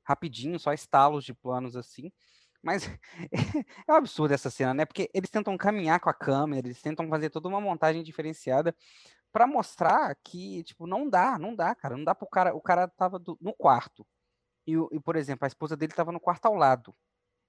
rapidinho, 0.03 0.59
só 0.59 0.73
estalos 0.73 1.23
de 1.23 1.33
planos 1.33 1.75
assim. 1.75 2.11
Mas 2.61 2.83
é 3.87 3.91
um 3.91 3.95
absurdo 3.95 4.33
essa 4.33 4.49
cena, 4.49 4.73
né? 4.73 4.85
Porque 4.85 5.09
eles 5.13 5.29
tentam 5.29 5.57
caminhar 5.57 5.99
com 5.99 6.09
a 6.09 6.13
câmera, 6.13 6.67
eles 6.67 6.81
tentam 6.81 7.07
fazer 7.09 7.29
toda 7.29 7.47
uma 7.47 7.61
montagem 7.61 8.03
diferenciada 8.03 8.75
para 9.31 9.47
mostrar 9.47 10.15
que, 10.23 10.63
tipo, 10.63 10.85
não 10.85 11.09
dá, 11.09 11.39
não 11.39 11.55
dá, 11.55 11.73
cara. 11.73 11.97
Não 11.97 12.03
dá 12.03 12.13
pro 12.13 12.27
cara. 12.27 12.53
O 12.55 12.61
cara 12.61 12.87
tava 12.87 13.17
do, 13.17 13.37
no 13.41 13.53
quarto. 13.53 14.05
E, 14.67 14.73
e, 14.73 14.99
por 14.99 15.15
exemplo, 15.15 15.45
a 15.45 15.47
esposa 15.47 15.75
dele 15.75 15.93
tava 15.93 16.11
no 16.11 16.19
quarto 16.19 16.45
ao 16.45 16.55
lado. 16.55 16.95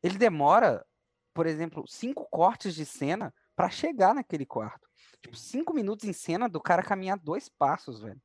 Ele 0.03 0.17
demora, 0.17 0.85
por 1.35 1.47
exemplo, 1.47 1.85
cinco 1.87 2.27
cortes 2.31 2.75
de 2.75 2.87
cena 2.87 3.35
para 3.55 3.69
chegar 3.69 4.15
naquele 4.15 4.47
quarto. 4.47 4.89
Tipo, 5.21 5.37
cinco 5.37 5.75
minutos 5.75 6.07
em 6.07 6.13
cena 6.13 6.49
do 6.49 6.61
cara 6.61 6.83
caminhar 6.83 7.19
dois 7.19 7.49
passos, 7.49 8.01
velho. 8.01 8.21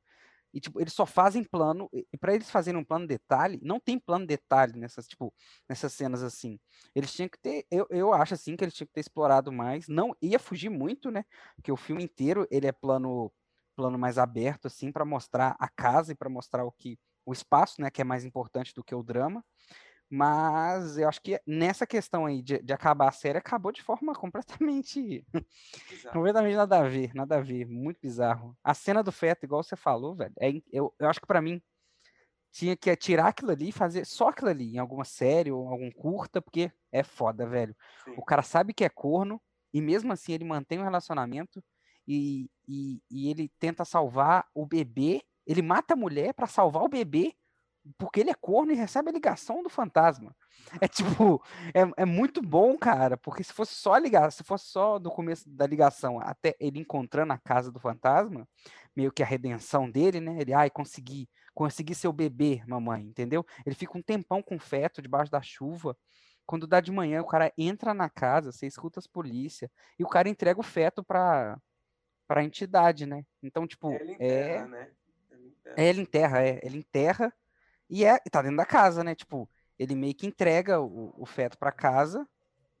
E, 0.52 0.60
tipo, 0.60 0.80
eles 0.80 0.92
só 0.92 1.04
fazem 1.06 1.44
plano, 1.44 1.88
e 1.92 2.16
para 2.18 2.34
eles 2.34 2.50
fazerem 2.50 2.80
um 2.80 2.84
plano 2.84 3.06
detalhe, 3.06 3.58
não 3.62 3.78
tem 3.78 3.98
plano 3.98 4.26
detalhe 4.26 4.78
nessas, 4.78 5.06
tipo, 5.06 5.32
nessas 5.68 5.92
cenas 5.92 6.22
assim. 6.22 6.58
Eles 6.94 7.12
tinham 7.12 7.28
que 7.28 7.38
ter, 7.38 7.66
eu, 7.70 7.86
eu 7.90 8.12
acho 8.12 8.34
assim 8.34 8.56
que 8.56 8.64
eles 8.64 8.74
tinham 8.74 8.86
que 8.86 8.94
ter 8.94 9.00
explorado 9.00 9.52
mais, 9.52 9.88
não 9.88 10.14
ia 10.22 10.38
fugir 10.38 10.70
muito, 10.70 11.10
né? 11.10 11.24
Porque 11.56 11.72
o 11.72 11.76
filme 11.76 12.02
inteiro, 12.04 12.46
ele 12.50 12.66
é 12.66 12.72
plano 12.72 13.32
plano 13.76 13.96
mais 13.96 14.18
aberto 14.18 14.66
assim 14.66 14.90
para 14.90 15.04
mostrar 15.04 15.54
a 15.60 15.68
casa 15.68 16.10
e 16.10 16.14
para 16.16 16.28
mostrar 16.28 16.64
o 16.64 16.72
que 16.72 16.98
o 17.24 17.32
espaço, 17.32 17.80
né, 17.80 17.90
que 17.90 18.00
é 18.00 18.04
mais 18.04 18.24
importante 18.24 18.74
do 18.74 18.82
que 18.82 18.94
o 18.94 19.02
drama. 19.04 19.44
Mas 20.10 20.96
eu 20.96 21.08
acho 21.08 21.20
que 21.20 21.40
nessa 21.46 21.86
questão 21.86 22.24
aí 22.24 22.40
de, 22.42 22.58
de 22.62 22.72
acabar 22.72 23.08
a 23.08 23.12
série, 23.12 23.38
acabou 23.38 23.70
de 23.70 23.82
forma 23.82 24.14
completamente. 24.18 25.24
completamente 26.12 26.56
nada 26.56 26.78
a 26.78 26.88
ver, 26.88 27.12
nada 27.14 27.36
a 27.36 27.40
ver. 27.40 27.66
Muito 27.66 28.00
bizarro. 28.00 28.56
A 28.64 28.72
cena 28.72 29.02
do 29.02 29.12
feto, 29.12 29.44
igual 29.44 29.62
você 29.62 29.76
falou, 29.76 30.14
velho, 30.14 30.32
é, 30.40 30.50
eu, 30.72 30.94
eu 30.98 31.08
acho 31.08 31.20
que 31.20 31.26
para 31.26 31.42
mim 31.42 31.60
tinha 32.50 32.76
que 32.76 32.94
tirar 32.96 33.28
aquilo 33.28 33.50
ali 33.50 33.68
e 33.68 33.72
fazer 33.72 34.06
só 34.06 34.28
aquilo 34.28 34.48
ali, 34.48 34.74
em 34.74 34.78
alguma 34.78 35.04
série 35.04 35.52
ou 35.52 35.68
algum 35.68 35.90
curta, 35.90 36.40
porque 36.40 36.72
é 36.90 37.02
foda, 37.02 37.46
velho. 37.46 37.76
Sim. 38.04 38.14
O 38.16 38.24
cara 38.24 38.42
sabe 38.42 38.72
que 38.72 38.84
é 38.84 38.88
corno 38.88 39.40
e 39.72 39.80
mesmo 39.80 40.12
assim 40.12 40.32
ele 40.32 40.44
mantém 40.44 40.78
um 40.78 40.84
relacionamento 40.84 41.62
e, 42.06 42.50
e, 42.66 43.02
e 43.10 43.30
ele 43.30 43.50
tenta 43.58 43.84
salvar 43.84 44.46
o 44.54 44.64
bebê. 44.64 45.22
Ele 45.46 45.60
mata 45.60 45.92
a 45.94 45.96
mulher 45.96 46.32
para 46.32 46.46
salvar 46.46 46.82
o 46.82 46.88
bebê 46.88 47.34
porque 47.96 48.20
ele 48.20 48.30
é 48.30 48.34
corno 48.34 48.72
e 48.72 48.76
recebe 48.76 49.08
a 49.08 49.12
ligação 49.12 49.62
do 49.62 49.68
fantasma. 49.68 50.34
É 50.80 50.88
tipo, 50.88 51.42
é, 51.74 52.02
é 52.02 52.04
muito 52.04 52.42
bom, 52.42 52.76
cara, 52.76 53.16
porque 53.16 53.42
se 53.42 53.52
fosse 53.52 53.74
só 53.74 53.96
ligar, 53.96 54.30
se 54.32 54.44
fosse 54.44 54.66
só 54.66 54.98
do 54.98 55.10
começo 55.10 55.48
da 55.48 55.66
ligação 55.66 56.20
até 56.20 56.54
ele 56.60 56.80
encontrando 56.80 57.32
a 57.32 57.38
casa 57.38 57.72
do 57.72 57.80
fantasma, 57.80 58.46
meio 58.94 59.12
que 59.12 59.22
a 59.22 59.26
redenção 59.26 59.90
dele, 59.90 60.20
né? 60.20 60.38
Ele, 60.40 60.52
ai, 60.52 60.68
consegui, 60.68 61.28
consegui 61.54 61.94
ser 61.94 62.08
o 62.08 62.12
bebê, 62.12 62.62
mamãe, 62.66 63.02
entendeu? 63.02 63.46
Ele 63.64 63.74
fica 63.74 63.96
um 63.96 64.02
tempão 64.02 64.42
com 64.42 64.58
feto 64.58 65.00
debaixo 65.00 65.30
da 65.30 65.40
chuva. 65.40 65.96
Quando 66.44 66.66
dá 66.66 66.80
de 66.80 66.90
manhã, 66.90 67.20
o 67.20 67.26
cara 67.26 67.52
entra 67.58 67.92
na 67.92 68.08
casa, 68.08 68.50
você 68.50 68.66
escuta 68.66 68.98
as 68.98 69.06
polícia 69.06 69.70
e 69.98 70.04
o 70.04 70.08
cara 70.08 70.28
entrega 70.28 70.58
o 70.58 70.62
feto 70.62 71.04
pra, 71.04 71.58
pra 72.26 72.42
entidade, 72.42 73.06
né? 73.06 73.24
Então, 73.42 73.66
tipo, 73.66 73.92
Ele 73.92 74.12
é, 74.12 74.14
enterra, 74.14 74.66
né? 74.66 74.90
Ele 75.30 75.46
enterra. 75.46 75.74
é, 75.76 75.88
ele 75.88 76.00
enterra, 76.00 76.42
é, 76.42 76.60
ele 76.62 76.78
enterra 76.78 77.34
e 77.88 78.04
é, 78.04 78.18
tá 78.30 78.42
dentro 78.42 78.56
da 78.56 78.66
casa, 78.66 79.02
né? 79.04 79.14
Tipo, 79.14 79.48
ele 79.78 79.94
meio 79.94 80.14
que 80.14 80.26
entrega 80.26 80.80
o, 80.80 81.14
o 81.16 81.26
feto 81.26 81.58
pra 81.58 81.72
casa 81.72 82.28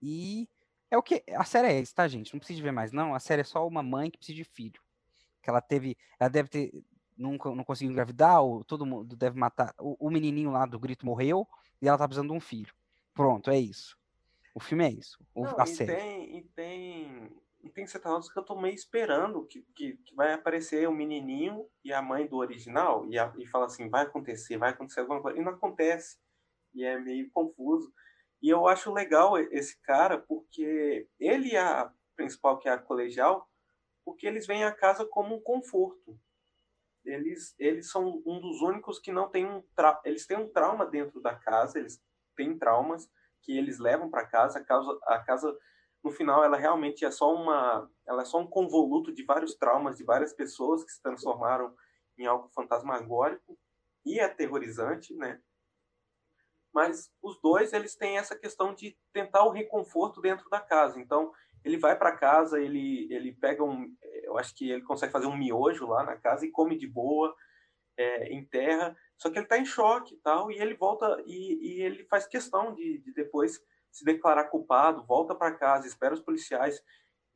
e 0.02 0.48
é 0.90 0.96
o 0.96 1.02
que 1.02 1.22
a 1.34 1.44
série 1.44 1.68
é 1.68 1.80
isso, 1.80 1.94
tá, 1.94 2.06
gente? 2.08 2.32
Não 2.32 2.38
precisa 2.38 2.56
de 2.56 2.62
ver 2.62 2.72
mais, 2.72 2.92
não. 2.92 3.14
A 3.14 3.20
série 3.20 3.42
é 3.42 3.44
só 3.44 3.66
uma 3.66 3.82
mãe 3.82 4.10
que 4.10 4.18
precisa 4.18 4.36
de 4.36 4.44
filho. 4.44 4.80
Que 5.42 5.50
ela 5.50 5.60
teve, 5.60 5.96
ela 6.18 6.28
deve 6.30 6.48
ter 6.48 6.72
nunca 7.16 7.52
não 7.52 7.64
conseguiu 7.64 7.90
engravidar, 7.90 8.40
ou 8.42 8.64
todo 8.64 8.86
mundo 8.86 9.16
deve 9.16 9.36
matar. 9.38 9.74
O, 9.78 10.06
o 10.06 10.10
menininho 10.10 10.50
lá 10.50 10.64
do 10.64 10.78
grito 10.78 11.04
morreu 11.04 11.46
e 11.82 11.88
ela 11.88 11.98
tá 11.98 12.06
precisando 12.06 12.30
de 12.30 12.36
um 12.36 12.40
filho. 12.40 12.72
Pronto, 13.12 13.50
é 13.50 13.58
isso. 13.58 13.96
O 14.54 14.60
filme 14.60 14.84
é 14.84 14.90
isso. 14.90 15.18
O- 15.34 15.44
Não, 15.44 15.58
a 15.60 15.64
e 15.64 15.66
série. 15.66 15.96
tem, 15.96 16.38
e 16.38 16.42
tem, 16.44 17.30
e 17.62 17.70
tem 17.70 17.86
cenários 17.86 18.32
que 18.32 18.38
eu 18.38 18.44
tô 18.44 18.56
meio 18.60 18.74
esperando 18.74 19.46
que, 19.46 19.62
que, 19.74 19.96
que 19.98 20.14
vai 20.14 20.32
aparecer 20.32 20.88
o 20.88 20.92
menininho 20.92 21.68
e 21.84 21.92
a 21.92 22.00
mãe 22.02 22.26
do 22.26 22.36
original 22.36 23.06
e, 23.10 23.18
a- 23.18 23.32
e 23.36 23.46
fala 23.46 23.66
assim, 23.66 23.88
vai 23.88 24.02
acontecer, 24.04 24.56
vai 24.58 24.70
acontecer 24.70 25.00
alguma 25.00 25.20
coisa, 25.22 25.38
e 25.38 25.42
não 25.42 25.52
acontece. 25.52 26.18
E 26.74 26.84
é 26.84 26.98
meio 26.98 27.30
confuso. 27.32 27.92
E 28.42 28.48
eu 28.50 28.68
acho 28.68 28.92
legal 28.92 29.38
esse 29.38 29.80
cara 29.82 30.18
porque 30.18 31.08
ele 31.18 31.50
e 31.52 31.56
a 31.56 31.92
principal, 32.16 32.58
que 32.58 32.68
é 32.68 32.72
a 32.72 32.78
colegial, 32.78 33.48
porque 34.04 34.26
eles 34.26 34.46
veem 34.46 34.64
a 34.64 34.72
casa 34.74 35.06
como 35.06 35.36
um 35.36 35.40
conforto. 35.42 36.18
Eles, 37.04 37.54
eles 37.58 37.90
são 37.90 38.22
um 38.26 38.40
dos 38.40 38.60
únicos 38.60 38.98
que 38.98 39.12
não 39.12 39.30
tem 39.30 39.46
um 39.46 39.62
tra... 39.74 40.00
eles 40.04 40.26
têm 40.26 40.36
um 40.36 40.48
trauma 40.52 40.84
dentro 40.86 41.20
da 41.20 41.34
casa, 41.34 41.78
eles 41.78 42.02
têm 42.36 42.58
traumas 42.58 43.08
que 43.42 43.56
eles 43.56 43.78
levam 43.78 44.10
para 44.10 44.26
casa, 44.26 44.58
a 44.58 44.64
casa, 44.64 44.98
a 45.04 45.18
casa 45.20 45.58
no 46.02 46.10
final 46.10 46.44
ela 46.44 46.56
realmente 46.56 47.04
é 47.04 47.10
só 47.10 47.34
uma, 47.34 47.90
ela 48.06 48.22
é 48.22 48.24
só 48.24 48.38
um 48.38 48.46
convoluto 48.46 49.12
de 49.12 49.24
vários 49.24 49.54
traumas 49.54 49.96
de 49.96 50.04
várias 50.04 50.32
pessoas 50.32 50.84
que 50.84 50.92
se 50.92 51.02
transformaram 51.02 51.74
em 52.16 52.26
algo 52.26 52.48
fantasmagórico 52.54 53.58
e 54.04 54.20
aterrorizante, 54.20 55.14
né? 55.14 55.40
Mas 56.72 57.10
os 57.22 57.40
dois 57.40 57.72
eles 57.72 57.96
têm 57.96 58.18
essa 58.18 58.38
questão 58.38 58.74
de 58.74 58.96
tentar 59.12 59.44
o 59.44 59.50
reconforto 59.50 60.20
dentro 60.20 60.48
da 60.48 60.60
casa. 60.60 61.00
Então 61.00 61.32
ele 61.64 61.76
vai 61.78 61.96
para 61.96 62.16
casa, 62.16 62.60
ele 62.60 63.12
ele 63.12 63.32
pega 63.32 63.64
um, 63.64 63.92
eu 64.22 64.38
acho 64.38 64.54
que 64.54 64.70
ele 64.70 64.82
consegue 64.82 65.12
fazer 65.12 65.26
um 65.26 65.36
miojo 65.36 65.86
lá 65.86 66.04
na 66.04 66.16
casa 66.16 66.46
e 66.46 66.50
come 66.50 66.76
de 66.76 66.86
boa, 66.86 67.34
é, 67.96 68.32
enterra. 68.32 68.96
Só 69.16 69.28
que 69.30 69.38
ele 69.38 69.46
está 69.46 69.58
em 69.58 69.64
choque 69.64 70.14
e 70.14 70.18
tal, 70.18 70.50
e 70.52 70.58
ele 70.58 70.74
volta 70.74 71.20
e, 71.26 71.78
e 71.78 71.82
ele 71.82 72.04
faz 72.04 72.26
questão 72.26 72.72
de, 72.74 72.98
de 72.98 73.12
depois 73.12 73.60
se 73.90 74.04
declarar 74.04 74.44
culpado, 74.44 75.04
volta 75.06 75.34
para 75.34 75.54
casa, 75.56 75.86
espera 75.86 76.14
os 76.14 76.20
policiais. 76.20 76.82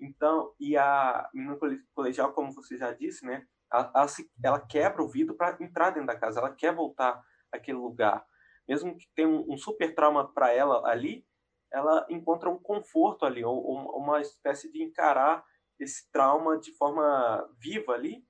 Então, 0.01 0.55
e 0.59 0.77
a 0.77 1.29
menina 1.33 1.57
cole- 1.57 1.83
colegial, 1.95 2.33
como 2.33 2.53
você 2.53 2.77
já 2.77 2.93
disse, 2.93 3.25
né? 3.25 3.47
Ela, 3.73 3.93
ela, 3.95 4.09
se- 4.09 4.31
ela 4.43 4.61
quebra 4.61 5.03
o 5.03 5.09
vidro 5.09 5.37
para 5.37 5.57
entrar 5.63 5.91
dentro 5.91 6.07
da 6.09 6.19
casa, 6.19 6.41
ela 6.41 6.55
quer 6.55 6.75
voltar 6.75 7.23
àquele 7.53 7.79
lugar. 7.79 8.25
Mesmo 8.69 8.97
que 8.97 9.07
tenha 9.15 9.29
um, 9.29 9.53
um 9.53 9.57
super 9.57 9.95
trauma 9.95 10.33
para 10.33 10.53
ela 10.53 10.87
ali, 10.89 11.27
ela 11.73 12.07
encontra 12.11 12.51
um 12.51 12.59
conforto 12.59 13.25
ali, 13.25 13.45
ou, 13.45 13.57
ou 13.65 13.99
uma 13.99 14.21
espécie 14.21 14.71
de 14.71 14.83
encarar 14.83 15.45
esse 15.79 16.11
trauma 16.13 16.59
de 16.59 16.73
forma 16.77 17.49
viva 17.59 17.93
ali. 17.93 18.25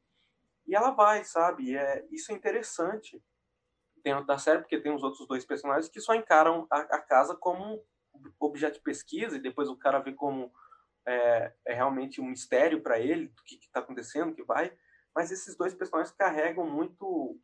E 0.66 0.74
ela 0.74 0.90
vai, 0.90 1.24
sabe? 1.24 1.76
É, 1.76 2.06
isso 2.10 2.32
é 2.32 2.34
interessante 2.34 3.22
dentro 4.04 4.26
da 4.26 4.38
série, 4.38 4.60
porque 4.60 4.80
tem 4.80 4.94
os 4.94 5.02
outros 5.02 5.26
dois 5.26 5.44
personagens 5.44 5.88
que 5.88 6.00
só 6.00 6.14
encaram 6.14 6.66
a, 6.70 6.78
a 6.80 7.00
casa 7.00 7.36
como 7.36 7.84
objeto 8.40 8.74
de 8.74 8.82
pesquisa, 8.82 9.36
e 9.36 9.40
depois 9.42 9.68
o 9.68 9.76
cara 9.76 9.98
vê 10.00 10.12
como 10.12 10.52
é, 11.06 11.52
é 11.66 11.74
realmente 11.74 12.20
um 12.20 12.26
mistério 12.26 12.80
para 12.82 12.98
ele 12.98 13.28
do 13.28 13.42
que 13.44 13.56
está 13.56 13.80
acontecendo, 13.80 14.30
o 14.32 14.34
que 14.34 14.44
vai. 14.44 14.76
Mas 15.14 15.30
esses 15.30 15.56
dois 15.56 15.74
personagens 15.74 16.14
carregam 16.14 16.68
muito. 16.68 17.38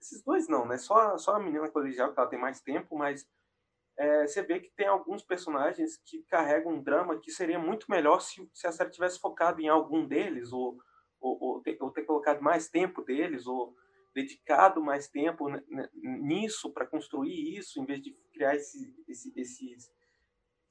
Esses 0.00 0.22
dois 0.22 0.48
não, 0.48 0.66
né? 0.66 0.78
Só, 0.78 1.16
só 1.18 1.36
a 1.36 1.40
menina 1.40 1.70
colegial, 1.70 2.12
que 2.12 2.18
ela 2.18 2.28
tem 2.28 2.38
mais 2.38 2.60
tempo, 2.60 2.96
mas 2.96 3.26
é, 3.96 4.26
você 4.26 4.42
vê 4.42 4.60
que 4.60 4.70
tem 4.70 4.86
alguns 4.86 5.22
personagens 5.22 5.96
que 6.04 6.22
carregam 6.24 6.72
um 6.72 6.82
drama 6.82 7.18
que 7.20 7.30
seria 7.30 7.58
muito 7.58 7.86
melhor 7.90 8.20
se, 8.20 8.48
se 8.52 8.66
a 8.66 8.72
série 8.72 8.90
tivesse 8.90 9.20
focado 9.20 9.60
em 9.60 9.68
algum 9.68 10.06
deles, 10.06 10.52
ou, 10.52 10.78
ou, 11.20 11.38
ou, 11.40 11.60
ter, 11.62 11.76
ou 11.80 11.90
ter 11.90 12.04
colocado 12.04 12.40
mais 12.42 12.68
tempo 12.68 13.02
deles, 13.02 13.46
ou 13.46 13.76
dedicado 14.14 14.82
mais 14.82 15.08
tempo 15.08 15.48
n- 15.48 15.62
n- 15.68 15.88
nisso 15.94 16.72
para 16.72 16.86
construir 16.86 17.56
isso, 17.56 17.80
em 17.80 17.86
vez 17.86 18.00
de 18.02 18.12
criar 18.32 18.56
esse, 18.56 18.94
esse, 19.08 19.32
esses, 19.36 19.90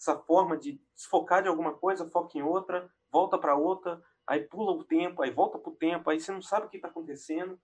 essa 0.01 0.17
forma 0.17 0.57
de 0.57 0.81
se 0.95 1.07
focar 1.07 1.43
de 1.43 1.49
alguma 1.49 1.75
coisa, 1.77 2.09
foca 2.09 2.37
em 2.39 2.43
outra, 2.43 2.91
volta 3.11 3.37
para 3.37 3.55
outra, 3.55 4.03
aí 4.27 4.41
pula 4.43 4.73
o 4.73 4.83
tempo, 4.83 5.21
aí 5.21 5.31
volta 5.31 5.59
para 5.59 5.71
o 5.71 5.75
tempo, 5.77 6.09
aí 6.09 6.19
você 6.19 6.31
não 6.33 6.41
sabe 6.41 6.65
o 6.67 6.69
que 6.69 6.77
está 6.77 6.89
acontecendo. 6.89 7.61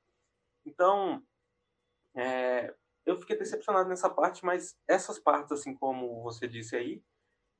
Então, 0.66 1.24
é, 2.16 2.74
eu 3.06 3.20
fiquei 3.20 3.38
decepcionado 3.38 3.90
nessa 3.90 4.10
parte, 4.10 4.46
mas 4.46 4.78
essas 4.88 5.20
partes, 5.20 5.52
assim 5.52 5.76
como 5.76 6.22
você 6.24 6.48
disse 6.48 6.76
aí, 6.76 7.04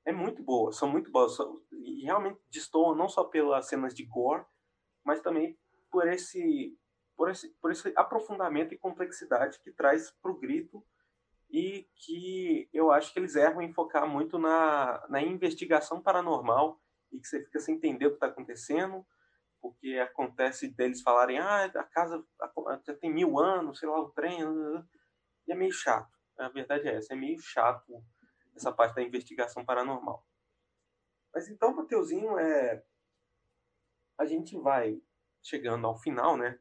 é 0.06 0.14
muito 0.14 0.44
boa, 0.44 0.72
são 0.74 0.90
muito 0.90 1.12
boas, 1.12 1.36
são- 1.36 1.62
e 1.72 2.04
realmente 2.04 2.40
destoam 2.50 2.96
não 2.96 3.10
só 3.10 3.26
pelas 3.26 3.68
cenas 3.68 3.94
de 3.94 4.06
gore, 4.06 4.46
mas 5.04 5.22
também 5.22 5.58
por 5.92 6.08
esse, 6.08 6.78
por 7.18 7.30
esse, 7.30 7.50
por 7.62 7.72
esse 7.72 7.94
aprofundamento 7.98 8.74
e 8.74 8.78
complexidade 8.78 9.60
que 9.62 9.72
traz 9.72 10.12
para 10.22 10.32
o 10.32 10.40
grito 10.40 10.86
e 11.50 11.88
que 11.96 12.70
eu 12.74 12.92
acho 12.92 13.14
que 13.14 13.20
eles 13.20 13.36
erram 13.36 13.62
em 13.62 13.74
focar 13.74 14.08
muito 14.08 14.38
na, 14.38 15.06
na 15.10 15.22
investigação 15.22 16.02
paranormal 16.02 16.82
e 17.12 17.20
que 17.20 17.28
você 17.28 17.44
fica 17.44 17.60
sem 17.60 17.76
entender 17.76 18.08
o 18.08 18.10
que 18.10 18.16
está 18.16 18.28
acontecendo, 18.28 19.06
porque 19.62 19.98
acontece 19.98 20.68
deles 20.68 21.02
falarem, 21.02 21.40
ah, 21.40 21.66
a 21.66 21.84
casa 21.84 22.24
já 22.86 22.96
tem 22.96 23.12
mil 23.12 23.40
anos, 23.40 23.80
sei 23.80 23.88
lá, 23.88 24.00
o 24.00 24.10
trem, 24.10 24.40
e 25.48 25.52
é 25.52 25.56
meio 25.56 25.72
chato. 25.72 26.12
A 26.38 26.50
verdade 26.50 26.88
é 26.88 26.96
essa, 26.96 27.14
é 27.14 27.16
meio 27.16 27.40
chato 27.40 28.04
essa 28.56 28.72
parte 28.72 28.96
da 28.96 29.02
investigação 29.02 29.64
paranormal. 29.66 30.26
Mas 31.34 31.48
então, 31.48 31.76
Mateuzinho, 31.76 32.38
é... 32.38 32.84
a 34.18 34.26
gente 34.26 34.58
vai 34.58 35.02
chegando 35.42 35.88
ao 35.88 35.98
final, 35.98 36.36
né? 36.36 36.60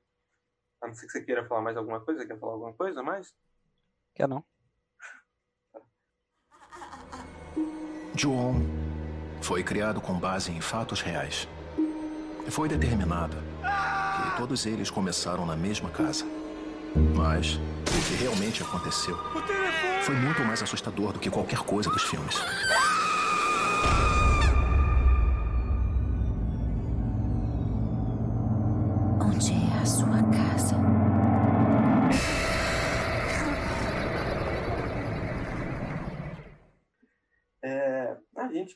A 0.80 0.86
não 0.86 0.94
ser 0.94 1.06
que 1.06 1.12
você 1.12 1.24
queira 1.24 1.46
falar 1.46 1.62
mais 1.62 1.76
alguma 1.76 2.04
coisa, 2.04 2.26
quer 2.26 2.38
falar 2.38 2.52
alguma 2.52 2.74
coisa 2.74 3.02
mais? 3.02 3.34
Quer 4.14 4.28
não? 4.28 4.44
Ju-On 8.16 8.62
foi 9.42 9.62
criado 9.62 10.00
com 10.00 10.14
base 10.14 10.50
em 10.50 10.60
fatos 10.60 11.00
reais. 11.00 11.46
Foi 12.48 12.68
determinado 12.68 13.36
que 13.60 14.36
todos 14.36 14.64
eles 14.64 14.90
começaram 14.90 15.44
na 15.44 15.56
mesma 15.56 15.90
casa. 15.90 16.24
Mas 17.14 17.54
o 17.54 18.08
que 18.08 18.14
realmente 18.14 18.62
aconteceu 18.62 19.18
foi 20.02 20.14
muito 20.14 20.42
mais 20.44 20.62
assustador 20.62 21.12
do 21.12 21.18
que 21.18 21.28
qualquer 21.28 21.58
coisa 21.58 21.90
dos 21.90 22.04
filmes. 22.04 22.36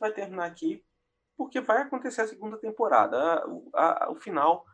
Vai 0.00 0.12
terminar 0.12 0.46
aqui 0.46 0.84
porque 1.36 1.60
vai 1.60 1.82
acontecer 1.82 2.22
a 2.22 2.28
segunda 2.28 2.58
temporada. 2.58 3.44
A- 3.74 4.06
a- 4.06 4.10
o 4.10 4.16
final 4.16 4.66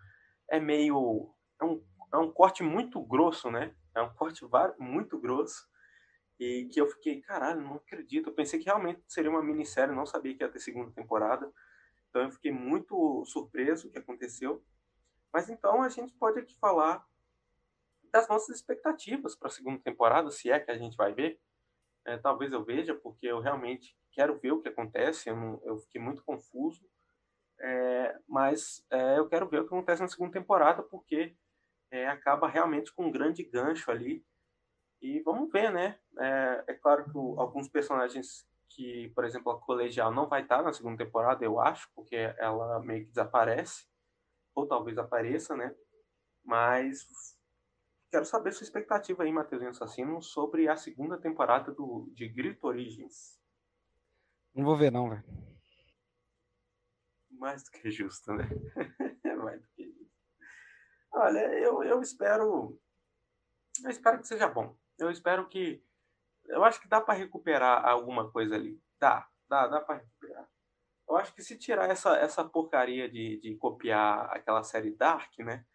é 0.50 0.58
meio. 0.60 1.32
É 1.60 1.64
um, 1.64 1.84
é 2.12 2.16
um 2.18 2.32
corte 2.32 2.62
muito 2.62 3.00
grosso, 3.02 3.50
né? 3.50 3.74
É 3.94 4.02
um 4.02 4.12
corte 4.14 4.44
muito 4.78 5.18
grosso. 5.20 5.68
E 6.38 6.68
que 6.72 6.80
eu 6.80 6.88
fiquei, 6.88 7.20
caralho, 7.22 7.62
não 7.62 7.76
acredito. 7.76 8.30
Eu 8.30 8.34
pensei 8.34 8.58
que 8.58 8.66
realmente 8.66 9.02
seria 9.08 9.30
uma 9.30 9.42
minissérie, 9.42 9.94
não 9.94 10.06
sabia 10.06 10.36
que 10.36 10.42
ia 10.42 10.50
ter 10.50 10.60
segunda 10.60 10.90
temporada. 10.92 11.50
Então 12.10 12.22
eu 12.22 12.30
fiquei 12.32 12.52
muito 12.52 13.24
surpreso 13.26 13.88
o 13.88 13.90
que 13.92 13.98
aconteceu. 13.98 14.64
Mas 15.32 15.48
então 15.50 15.82
a 15.82 15.88
gente 15.88 16.14
pode 16.14 16.40
aqui 16.40 16.56
falar 16.58 17.06
das 18.12 18.28
nossas 18.28 18.56
expectativas 18.56 19.36
para 19.36 19.48
a 19.48 19.50
segunda 19.50 19.78
temporada, 19.82 20.30
se 20.30 20.50
é 20.50 20.58
que 20.58 20.70
a 20.70 20.78
gente 20.78 20.96
vai 20.96 21.12
ver. 21.14 21.40
É, 22.06 22.16
talvez 22.18 22.52
eu 22.52 22.64
veja, 22.64 22.94
porque 22.94 23.26
eu 23.26 23.40
realmente 23.40 23.96
quero 24.16 24.38
ver 24.38 24.52
o 24.52 24.62
que 24.62 24.68
acontece, 24.70 25.28
eu, 25.28 25.36
não, 25.36 25.60
eu 25.62 25.76
fiquei 25.76 26.00
muito 26.00 26.24
confuso. 26.24 26.80
É, 27.60 28.18
mas 28.26 28.84
é, 28.90 29.18
eu 29.18 29.28
quero 29.28 29.46
ver 29.46 29.60
o 29.60 29.68
que 29.68 29.74
acontece 29.74 30.00
na 30.00 30.08
segunda 30.08 30.32
temporada, 30.32 30.82
porque 30.82 31.36
é, 31.90 32.08
acaba 32.08 32.48
realmente 32.48 32.92
com 32.94 33.06
um 33.06 33.12
grande 33.12 33.44
gancho 33.44 33.90
ali. 33.90 34.24
E 35.02 35.20
vamos 35.20 35.52
ver, 35.52 35.70
né? 35.70 35.98
É, 36.18 36.64
é 36.68 36.74
claro 36.74 37.04
que 37.04 37.18
alguns 37.38 37.68
personagens 37.68 38.46
que, 38.70 39.10
por 39.14 39.24
exemplo, 39.24 39.52
a 39.52 39.60
colegial 39.60 40.10
não 40.12 40.26
vai 40.26 40.42
estar 40.42 40.62
na 40.62 40.72
segunda 40.72 41.04
temporada, 41.04 41.44
eu 41.44 41.60
acho, 41.60 41.90
porque 41.94 42.16
ela 42.38 42.80
meio 42.80 43.04
que 43.04 43.10
desaparece, 43.10 43.86
ou 44.54 44.66
talvez 44.66 44.96
apareça, 44.96 45.54
né? 45.54 45.74
Mas 46.42 47.06
quero 48.10 48.24
saber 48.24 48.52
sua 48.52 48.64
expectativa 48.64 49.22
aí, 49.22 49.32
Matheus 49.32 49.62
Assassino, 49.62 50.22
sobre 50.22 50.68
a 50.68 50.76
segunda 50.76 51.18
temporada 51.18 51.70
do, 51.70 52.10
de 52.14 52.28
Grito 52.28 52.66
Origins. 52.66 53.35
Não 54.56 54.64
vou 54.64 54.74
ver, 54.74 54.90
não, 54.90 55.10
velho. 55.10 55.22
Mais 57.32 57.62
do 57.62 57.70
que 57.70 57.90
justo, 57.90 58.32
né? 58.32 58.44
Mais 59.44 59.60
do 59.60 59.68
que 59.76 59.84
justo. 59.84 60.10
Olha, 61.12 61.40
eu, 61.58 61.82
eu 61.82 62.00
espero. 62.00 62.80
Eu 63.84 63.90
espero 63.90 64.18
que 64.18 64.26
seja 64.26 64.48
bom. 64.48 64.74
Eu 64.98 65.10
espero 65.10 65.46
que. 65.46 65.84
Eu 66.46 66.64
acho 66.64 66.80
que 66.80 66.88
dá 66.88 67.02
para 67.02 67.18
recuperar 67.18 67.84
alguma 67.84 68.32
coisa 68.32 68.54
ali. 68.54 68.82
Dá, 68.98 69.28
dá, 69.46 69.66
dá 69.66 69.80
para 69.82 69.96
recuperar. 69.96 70.48
Eu 71.06 71.16
acho 71.18 71.34
que 71.34 71.42
se 71.42 71.58
tirar 71.58 71.90
essa, 71.90 72.16
essa 72.16 72.42
porcaria 72.42 73.10
de, 73.10 73.38
de 73.38 73.56
copiar 73.56 74.30
aquela 74.34 74.62
série 74.62 74.90
Dark, 74.90 75.38
né? 75.40 75.66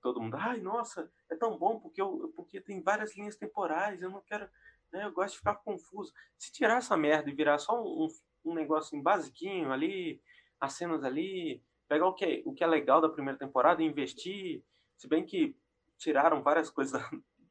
Todo 0.00 0.20
mundo, 0.20 0.36
ai, 0.36 0.60
nossa, 0.60 1.12
é 1.28 1.34
tão 1.34 1.58
bom 1.58 1.80
porque, 1.80 2.00
eu, 2.00 2.32
porque 2.36 2.60
tem 2.60 2.80
várias 2.80 3.14
linhas 3.16 3.36
temporais, 3.36 4.00
eu 4.00 4.08
não 4.08 4.20
quero. 4.22 4.48
Né, 4.92 5.04
eu 5.04 5.12
gosto 5.12 5.32
de 5.32 5.38
ficar 5.38 5.54
confuso. 5.56 6.12
Se 6.36 6.52
tirar 6.52 6.78
essa 6.78 6.96
merda 6.96 7.30
e 7.30 7.34
virar 7.34 7.58
só 7.58 7.80
um, 7.80 8.04
um, 8.04 8.50
um 8.50 8.54
negocinho 8.54 9.02
basiquinho 9.02 9.72
ali, 9.72 10.20
as 10.60 10.72
cenas 10.72 11.04
ali, 11.04 11.62
pegar 11.88 12.06
o 12.06 12.14
que, 12.14 12.24
é, 12.24 12.42
o 12.44 12.52
que 12.52 12.64
é 12.64 12.66
legal 12.66 13.00
da 13.00 13.08
primeira 13.08 13.38
temporada 13.38 13.82
e 13.82 13.86
investir, 13.86 14.62
se 14.96 15.08
bem 15.08 15.24
que 15.24 15.56
tiraram 15.98 16.42
várias 16.42 16.70
coisas 16.70 17.02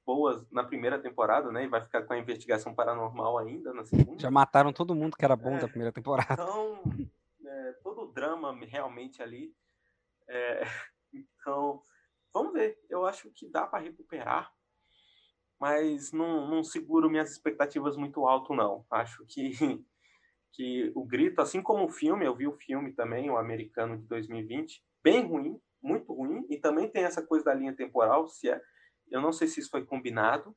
boas 0.06 0.50
na 0.50 0.64
primeira 0.64 0.98
temporada, 0.98 1.52
né? 1.52 1.66
E 1.66 1.68
vai 1.68 1.82
ficar 1.82 2.02
com 2.04 2.14
a 2.14 2.18
investigação 2.18 2.74
paranormal 2.74 3.38
ainda 3.38 3.72
na 3.74 3.86
segunda. 3.86 4.20
Já 4.20 4.32
mataram 4.32 4.74
todo 4.74 4.96
mundo 4.96 5.16
que 5.16 5.24
era 5.24 5.36
bom 5.36 5.56
é, 5.56 5.60
da 5.60 5.68
primeira 5.68 5.92
temporada. 5.92 6.34
Então, 6.34 6.82
é, 7.46 7.74
todo 7.84 8.02
o 8.02 8.12
drama 8.12 8.58
realmente 8.66 9.22
ali. 9.22 9.54
É, 10.28 10.62
então, 11.14 11.82
vamos 12.34 12.54
ver. 12.54 12.80
Eu 12.90 13.06
acho 13.06 13.30
que 13.32 13.48
dá 13.48 13.68
para 13.68 13.84
recuperar, 13.84 14.52
mas 15.60 16.12
não, 16.12 16.48
não 16.48 16.64
seguro 16.64 17.10
minhas 17.10 17.32
expectativas 17.32 17.98
muito 17.98 18.26
alto, 18.26 18.56
não. 18.56 18.86
Acho 18.90 19.26
que, 19.28 19.52
que 20.54 20.92
o 20.96 21.06
Grito, 21.06 21.42
assim 21.42 21.62
como 21.62 21.86
o 21.86 21.90
filme, 21.90 22.26
eu 22.26 22.36
vi 22.36 22.48
o 22.48 22.58
filme 22.58 22.94
também, 22.94 23.30
o 23.30 23.38
americano 23.38 23.98
de 23.98 24.08
2020, 24.08 24.84
bem 25.04 25.26
ruim, 25.28 25.60
muito 25.82 26.14
ruim, 26.14 26.46
e 26.50 26.58
também 26.58 26.90
tem 26.90 27.04
essa 27.04 27.26
coisa 27.26 27.46
da 27.46 27.54
linha 27.54 27.76
temporal, 27.76 28.28
se 28.28 28.50
é, 28.50 28.62
eu 29.12 29.22
não 29.22 29.34
sei 29.34 29.48
se 29.48 29.60
isso 29.60 29.70
foi 29.70 29.86
combinado, 29.86 30.56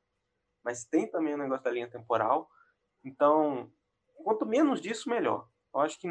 mas 0.63 0.85
tem 0.85 1.09
também 1.09 1.33
o 1.33 1.37
negócio 1.37 1.63
da 1.63 1.71
linha 1.71 1.89
temporal. 1.89 2.49
Então, 3.03 3.69
quanto 4.23 4.45
menos 4.45 4.79
disso, 4.79 5.09
melhor. 5.09 5.49
Eu 5.73 5.81
acho 5.81 5.99
que 5.99 6.07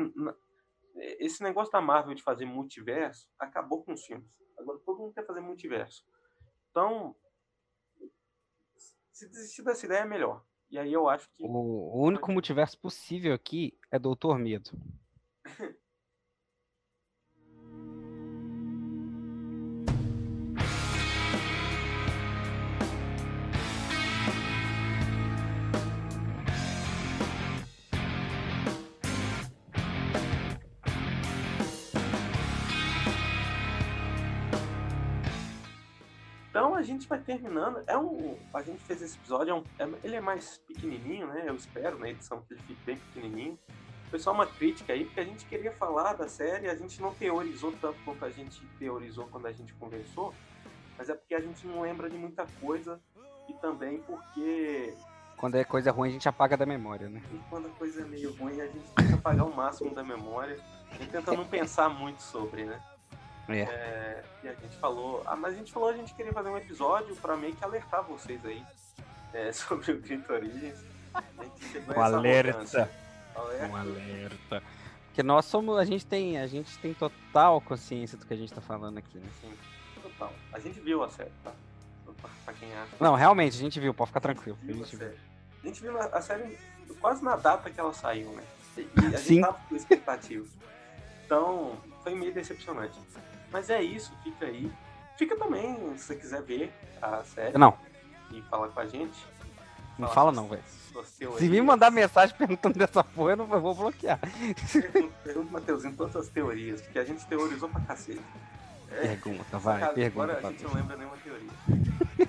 esse 1.19 1.43
negócio 1.43 1.73
da 1.73 1.81
Marvel 1.81 2.15
de 2.15 2.23
fazer 2.23 2.45
multiverso 2.45 3.29
acabou 3.39 3.83
com 3.83 3.95
os 3.95 4.05
filmes. 4.05 4.29
Agora 4.59 4.79
todo 4.85 4.99
mundo 4.99 5.15
quer 5.15 5.27
fazer 5.27 5.41
multiverso. 5.41 6.05
Então, 6.71 7.17
se 9.23 9.29
desistir 9.29 9.63
dessa 9.63 9.87
ideia 9.87 10.01
é 10.01 10.05
melhor. 10.05 10.45
E 10.71 10.79
aí 10.79 10.93
eu 10.93 11.09
acho 11.09 11.29
que. 11.37 11.45
O 11.45 12.03
único 12.03 12.33
multiverso 12.33 12.79
possível 12.79 13.35
aqui 13.35 13.77
é 13.91 13.99
Doutor 13.99 14.39
Medo. 14.39 14.71
A 36.83 36.85
gente 36.85 37.09
vai 37.09 37.19
terminando. 37.21 37.83
É 37.87 37.97
um, 37.97 38.37
a 38.53 38.63
gente 38.63 38.83
fez 38.83 39.01
esse 39.01 39.17
episódio, 39.17 39.53
é 39.53 39.55
um, 39.55 39.65
é, 39.79 39.99
ele 40.05 40.17
é 40.17 40.21
mais 40.21 40.59
pequenininho, 40.67 41.29
né? 41.29 41.45
Eu 41.47 41.55
espero 41.55 41.99
na 41.99 42.11
edição 42.11 42.43
que 42.43 42.55
ele 42.55 42.63
fique 42.63 42.85
bem 42.85 42.97
pequenininho. 42.97 43.59
Foi 44.11 44.19
só 44.19 44.33
uma 44.33 44.47
crítica 44.47 44.93
aí, 44.93 45.05
porque 45.05 45.21
a 45.21 45.25
gente 45.25 45.47
queria 45.47 45.73
falar 45.73 46.13
da 46.15 46.29
série, 46.29 46.69
a 46.69 46.75
gente 46.75 47.01
não 47.01 47.15
teorizou 47.15 47.73
tanto 47.81 47.97
quanto 48.05 48.25
a 48.25 48.31
gente 48.31 48.61
teorizou 48.79 49.27
quando 49.29 49.47
a 49.47 49.53
gente 49.53 49.73
conversou, 49.75 50.35
mas 50.99 51.09
é 51.09 51.15
porque 51.15 51.35
a 51.35 51.41
gente 51.41 51.67
não 51.67 51.81
lembra 51.81 52.11
de 52.11 52.19
muita 52.19 52.47
coisa 52.61 53.01
e 53.49 53.55
também 53.55 54.03
porque 54.03 54.95
quando 55.39 55.57
é 55.57 55.65
coisa 55.65 55.91
ruim, 55.91 56.11
a 56.11 56.13
gente 56.13 56.29
apaga 56.29 56.57
da 56.57 56.67
memória, 56.67 57.09
né? 57.09 57.23
E 57.33 57.39
quando 57.51 57.67
a 57.67 57.71
coisa 57.71 58.03
é 58.03 58.05
meio 58.05 58.33
ruim, 58.37 58.61
a 58.61 58.67
gente 58.67 58.89
tenta 58.95 59.15
apagar 59.15 59.47
o 59.47 59.55
máximo 59.55 59.95
da 59.95 60.05
memória 60.05 60.57
e 61.01 61.07
tenta 61.07 61.33
não 61.33 61.45
pensar 61.45 61.89
muito 61.89 62.23
sobre, 62.23 62.65
né? 62.65 62.81
É. 63.49 63.61
é. 63.61 64.25
e 64.45 64.49
a 64.49 64.55
gente 64.55 64.77
falou. 64.77 65.23
Ah, 65.27 65.37
mas 65.37 65.55
a 65.55 65.57
gente 65.57 65.73
falou 65.73 65.89
a 65.89 65.97
gente 65.97 66.15
queria 66.15 66.33
fazer 66.33 66.49
um 66.49 66.57
episódio 66.57 67.15
para 67.17 67.37
meio 67.37 67.55
que 67.55 67.65
alertar 67.65 68.03
vocês 68.05 68.45
aí 68.45 68.65
é, 69.33 69.51
sobre 69.53 69.93
o 69.93 70.01
Grito 70.01 70.33
Origins. 70.33 70.79
Um 71.95 72.01
alerta. 72.01 72.91
alerta. 73.35 73.69
Um 73.71 73.77
alerta. 73.77 74.63
Porque 75.07 75.23
nós 75.23 75.45
somos. 75.45 75.79
A 75.79 75.85
gente 75.85 76.07
tem. 76.07 76.39
A 76.39 76.47
gente 76.47 76.79
tem 76.79 76.95
total 76.95 77.61
consciência 77.61 78.17
do 78.17 78.25
que 78.25 78.33
a 78.33 78.37
gente 78.37 78.53
tá 78.53 78.61
falando 78.61 78.99
aqui, 78.99 79.19
né? 79.19 79.29
Sim, 79.41 79.53
total. 80.03 80.33
A 80.53 80.59
gente 80.59 80.81
viu 80.81 81.03
a 81.03 81.11
série, 81.11 81.33
tá? 81.45 81.53
Pra 82.45 82.55
quem 82.55 82.73
acha. 82.75 82.97
Não, 82.99 83.15
realmente, 83.15 83.57
a 83.57 83.61
gente 83.61 83.79
viu, 83.79 83.93
pode 83.93 84.09
ficar 84.09 84.21
tranquilo. 84.21 84.57
A 84.63 84.73
gente, 84.73 84.97
viu. 84.97 85.13
a 85.63 85.67
gente 85.67 85.83
viu 85.83 85.99
a 86.01 86.21
série 86.21 86.59
quase 87.01 87.23
na 87.23 87.37
data 87.37 87.71
que 87.71 87.79
ela 87.79 87.93
saiu, 87.93 88.31
né? 88.33 88.43
E 88.77 88.89
a 88.97 89.11
gente 89.11 89.21
Sim. 89.21 89.41
tava 89.41 89.59
com 89.69 89.77
expectativa. 89.77 90.47
Então, 91.25 91.77
foi 92.03 92.15
meio 92.15 92.33
decepcionante. 92.33 92.99
Mas 93.53 93.71
é 93.71 93.83
isso, 93.83 94.13
fica 94.23 94.47
aí. 94.47 94.73
Fica 95.17 95.37
também, 95.37 95.77
se 95.97 96.05
você 96.05 96.17
quiser 96.17 96.43
ver 96.43 96.73
a 97.01 97.23
série. 97.23 97.57
Não. 97.59 97.77
E 98.31 98.41
falar 98.43 98.69
com 98.69 98.81
a 98.81 98.87
gente. 98.87 99.27
Não 99.99 100.09
fala 100.09 100.33
não, 100.33 100.49
velho. 100.49 100.63
Se 101.39 101.49
me 101.49 101.61
mandar 101.61 101.91
mensagem 101.91 102.35
perguntando 102.37 102.79
dessa 102.79 103.05
porra, 103.05 103.33
eu 103.33 103.37
não 103.37 103.47
vou 103.47 103.75
bloquear. 103.75 104.19
Pergunta, 105.23 105.53
Matheusinho, 105.53 105.95
todas 105.95 106.17
as 106.17 106.29
teorias, 106.29 106.81
porque 106.81 106.99
a 106.99 107.05
gente 107.05 107.27
teorizou 107.27 107.69
pra 107.69 107.81
cacete. 107.83 108.21
É, 108.91 109.17
pergunta, 109.17 109.59
vai, 109.59 109.81
cara, 109.81 109.93
pergunta. 109.93 110.33
Agora 110.33 110.49
a 110.49 110.51
gente 110.51 110.65
não 110.65 110.75
lembra 110.75 110.97
nenhuma 110.97 111.17
teoria. 111.19 111.51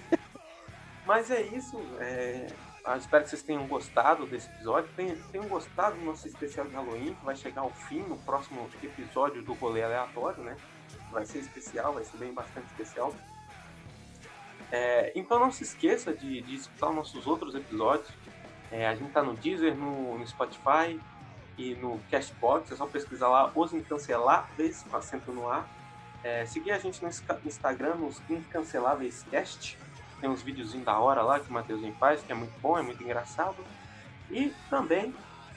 Mas 1.06 1.32
é 1.32 1.42
isso. 1.42 1.78
É... 2.00 2.48
Eu 2.86 2.98
espero 2.98 3.24
que 3.24 3.30
vocês 3.30 3.42
tenham 3.42 3.66
gostado 3.66 4.26
desse 4.26 4.50
episódio. 4.50 4.90
Tenham, 4.96 5.16
tenham 5.32 5.48
gostado 5.48 5.98
do 5.98 6.04
nosso 6.04 6.28
especial 6.28 6.66
de 6.66 6.74
Halloween, 6.74 7.14
que 7.14 7.26
vai 7.26 7.36
chegar 7.36 7.62
ao 7.62 7.72
fim 7.72 8.00
no 8.00 8.18
próximo 8.18 8.70
episódio 8.82 9.42
do 9.42 9.54
rolê 9.54 9.84
aleatório, 9.84 10.44
né? 10.44 10.58
Vai 11.14 11.26
ser 11.26 11.40
especial, 11.40 11.94
vai 11.94 12.04
ser 12.04 12.18
bem 12.18 12.34
bastante 12.34 12.66
especial. 12.68 13.14
É, 14.72 15.12
então 15.16 15.40
não 15.40 15.52
se 15.52 15.64
esqueça 15.64 16.14
de, 16.14 16.42
de 16.42 16.56
escutar 16.56 16.92
nossos 16.92 17.28
outros 17.28 17.54
episódios. 17.54 18.10
É, 18.72 18.88
a 18.88 18.96
gente 18.96 19.10
está 19.10 19.22
no 19.22 19.36
Deezer, 19.36 19.76
no, 19.76 20.18
no, 20.18 20.28
Spotify 20.28 21.00
e 21.58 21.76
no 21.76 22.00
Cashbox. 22.10 22.72
É 22.72 22.76
só 22.76 22.88
pesquisar 22.88 23.28
lá 23.28 23.52
Os 23.54 23.72
Incanceláveis, 23.72 24.84
com 24.90 24.98
acento 24.98 25.32
no 25.32 25.48
ar. 25.48 25.70
É, 26.24 26.46
seguir 26.46 26.72
a 26.72 26.80
gente 26.80 27.04
no 27.04 27.10
Instagram, 27.46 27.96
nos 27.96 28.20
Incanceláveis 28.28 29.24
Cast. 29.30 29.78
Tem 30.20 30.28
uns 30.28 30.42
videozinhos 30.42 30.86
da 30.86 30.98
hora 30.98 31.22
lá 31.22 31.40
que 31.40 31.50
o 31.50 31.54
Matheusinho 31.54 31.94
faz, 32.00 32.24
que 32.24 32.32
é 32.32 32.36
muito 32.36 32.60
bom, 32.60 32.76
é 32.76 32.82
muito 32.82 33.04
engraçado. 33.04 33.58
E 34.32 34.52
também 34.70 35.14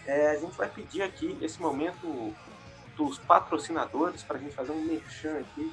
é, 0.07 0.33
a 0.33 0.39
gente 0.39 0.57
vai 0.57 0.69
pedir 0.69 1.03
aqui 1.03 1.39
esse 1.41 1.61
momento 1.63 2.35
dos 2.97 3.19
patrocinadores 3.19 4.23
para 4.23 4.39
a 4.39 4.41
gente 4.41 4.55
fazer 4.55 4.73
um 4.73 4.83
merchan 4.85 5.39
aqui. 5.39 5.71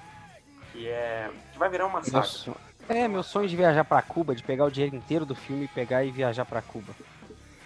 que 0.71 0.87
é 0.87 1.29
que 1.51 1.59
vai 1.59 1.69
virar 1.69 1.85
uma 1.85 2.01
saga. 2.03 2.25
Isso. 2.25 2.55
É, 2.89 3.07
meu 3.07 3.23
sonho 3.23 3.47
de 3.47 3.55
viajar 3.55 3.83
para 3.83 4.01
Cuba, 4.01 4.35
de 4.35 4.43
pegar 4.43 4.65
o 4.65 4.71
dinheiro 4.71 4.95
inteiro 4.95 5.25
do 5.25 5.35
filme 5.35 5.65
e 5.65 5.67
pegar 5.67 6.03
e 6.03 6.11
viajar 6.11 6.45
para 6.45 6.61
Cuba. 6.61 6.93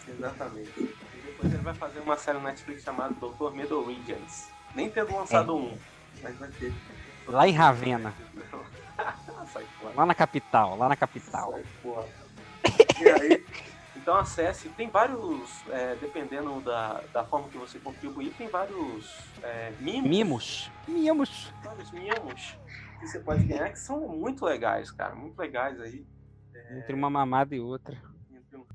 Exatamente. 0.08 0.72
E 0.80 1.22
depois 1.26 1.54
ele 1.54 1.64
vai 1.64 1.74
fazer 1.74 2.00
uma 2.00 2.18
série 2.18 2.38
no 2.38 2.44
Netflix 2.44 2.84
chamada 2.84 3.14
Doutor 3.16 3.54
Medo 3.56 3.80
Origins. 3.80 4.50
Nem 4.76 4.90
tendo 4.90 5.16
lançado 5.16 5.52
é. 5.52 5.56
um. 5.56 5.78
Mas 6.22 6.38
vai 6.38 6.50
ter. 6.50 6.74
Lá 7.28 7.48
em 7.48 7.52
Ravena. 7.52 8.14
Fora. 9.80 9.94
Lá 9.96 10.06
na 10.06 10.16
capital, 10.16 10.78
lá 10.78 10.90
na 10.90 10.96
capital. 10.96 11.52
Sai. 11.52 11.64
E 13.00 13.10
aí, 13.10 13.46
então 13.96 14.16
acesse, 14.16 14.70
tem 14.70 14.90
vários, 14.90 15.62
é, 15.70 15.96
dependendo 16.02 16.60
da, 16.62 17.02
da 17.14 17.24
forma 17.24 17.48
que 17.50 17.58
você 17.58 17.78
contribuir, 17.80 18.34
tem 18.38 18.48
vários 18.48 19.18
é, 19.44 19.72
mimos, 19.80 20.10
Mimos. 20.10 20.72
Mimos. 20.88 21.54
vários 21.64 21.92
mimos 21.92 22.58
que 23.06 23.12
você 23.12 23.20
pode 23.20 23.46
ganhar 23.46 23.70
que 23.70 23.78
são 23.80 24.08
muito 24.08 24.44
legais, 24.44 24.90
cara, 24.92 25.14
muito 25.16 25.38
legais 25.38 25.80
aí. 25.80 26.06
Entre 26.72 26.94
uma 26.94 27.10
mamada 27.10 27.56
e 27.56 27.60
outra. 27.60 28.02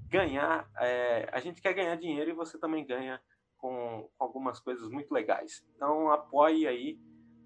Ganhar, 0.08 0.68
é, 0.78 1.28
a 1.32 1.40
gente 1.40 1.60
quer 1.60 1.74
ganhar 1.74 1.96
dinheiro 1.96 2.30
e 2.30 2.34
você 2.34 2.56
também 2.58 2.86
ganha 2.86 3.20
com, 3.58 4.08
algumas 4.18 4.58
coisas 4.60 4.88
muito 4.88 5.12
legais. 5.12 5.62
Então 5.74 6.10
apoie 6.10 6.66
aí 6.66 6.98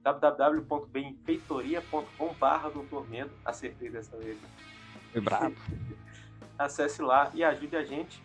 www.benfeitoria.com 0.02 2.34
barra 2.34 2.68
doutor 2.68 3.08
medo, 3.08 3.32
acertei 3.44 3.90
dessa 3.90 4.16
vez. 4.18 4.40
né? 4.40 4.48
Foi 5.12 5.20
brabo. 5.20 5.56
acesse 6.58 7.02
lá 7.02 7.30
e 7.34 7.42
ajude 7.42 7.76
a 7.76 7.84
gente. 7.84 8.22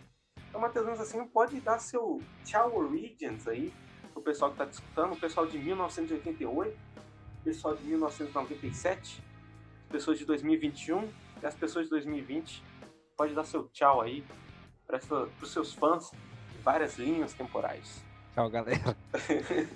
Então, 0.48 0.60
Matheus, 0.60 1.00
assim, 1.00 1.26
pode 1.28 1.60
dar 1.60 1.78
seu 1.78 2.20
tchau 2.44 2.76
origins 2.76 3.46
aí 3.46 3.72
pro 4.12 4.22
pessoal 4.22 4.50
que 4.50 4.58
tá 4.58 4.66
escutando, 4.66 5.12
o 5.12 5.20
pessoal 5.20 5.46
de 5.46 5.58
1988, 5.58 6.76
o 6.89 6.89
pessoal 7.44 7.76
de 7.76 7.84
1997, 7.84 9.22
as 9.84 9.90
pessoas 9.90 10.18
de 10.18 10.24
2021 10.24 11.08
e 11.42 11.46
as 11.46 11.54
pessoas 11.54 11.84
de 11.86 11.90
2020. 11.90 12.62
Pode 13.16 13.34
dar 13.34 13.44
seu 13.44 13.68
tchau 13.68 14.00
aí 14.00 14.24
para 14.86 14.98
os 15.42 15.52
seus 15.52 15.74
fãs 15.74 16.10
de 16.10 16.62
várias 16.62 16.98
linhas 16.98 17.34
temporais. 17.34 18.02
Tchau, 18.34 18.48
galera. 18.48 18.96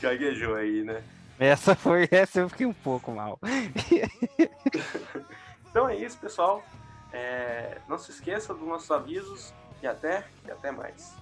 Gaguejou 0.00 0.54
aí, 0.54 0.84
né? 0.84 1.02
Essa 1.38 1.74
foi. 1.74 2.08
Essa 2.10 2.40
eu 2.40 2.48
fiquei 2.48 2.66
um 2.66 2.72
pouco 2.72 3.12
mal. 3.12 3.38
Então 5.74 5.88
é 5.88 5.96
isso, 5.96 6.16
pessoal. 6.18 6.62
É, 7.12 7.78
não 7.88 7.98
se 7.98 8.12
esqueça 8.12 8.54
dos 8.54 8.62
nossos 8.62 8.88
avisos 8.92 9.52
e 9.82 9.88
até, 9.88 10.24
e 10.46 10.50
até 10.52 10.70
mais. 10.70 11.12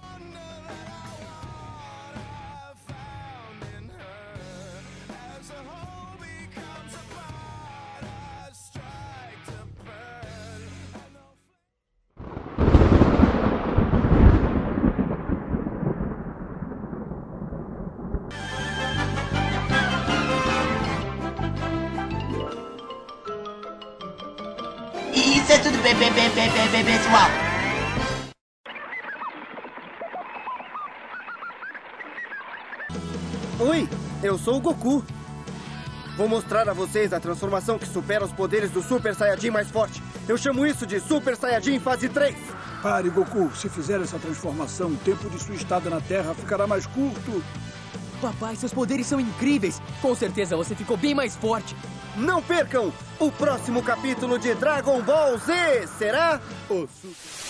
Pessoal. 26.49 27.29
Oi, 33.59 33.89
eu 34.21 34.37
sou 34.37 34.57
o 34.57 34.59
Goku. 34.59 35.03
Vou 36.17 36.27
mostrar 36.27 36.67
a 36.67 36.73
vocês 36.73 37.13
a 37.13 37.19
transformação 37.19 37.79
que 37.79 37.87
supera 37.87 38.25
os 38.25 38.31
poderes 38.31 38.71
do 38.71 38.83
Super 38.83 39.15
Saiyajin 39.15 39.49
mais 39.49 39.69
forte. 39.69 40.03
Eu 40.27 40.37
chamo 40.37 40.65
isso 40.65 40.85
de 40.85 40.99
Super 40.99 41.35
Saiyajin 41.35 41.79
fase 41.79 42.09
3. 42.09 42.35
Pare, 42.81 43.09
Goku. 43.09 43.49
Se 43.55 43.69
fizer 43.69 44.01
essa 44.01 44.19
transformação, 44.19 44.89
o 44.89 44.97
tempo 44.97 45.29
de 45.29 45.39
sua 45.39 45.55
estada 45.55 45.89
na 45.89 46.01
Terra 46.01 46.33
ficará 46.35 46.67
mais 46.67 46.85
curto. 46.85 47.43
Papai, 48.21 48.55
seus 48.55 48.73
poderes 48.73 49.07
são 49.07 49.19
incríveis. 49.19 49.81
Com 50.01 50.13
certeza 50.13 50.57
você 50.57 50.75
ficou 50.75 50.97
bem 50.97 51.15
mais 51.15 51.35
forte. 51.35 51.75
Não 52.15 52.43
percam 52.43 52.93
o 53.19 53.31
próximo 53.31 53.81
capítulo 53.81 54.37
de 54.37 54.53
Dragon 54.53 55.01
Ball 55.01 55.37
Z. 55.37 55.87
Será? 55.97 56.39
O 56.69 56.87
Super... 56.87 57.42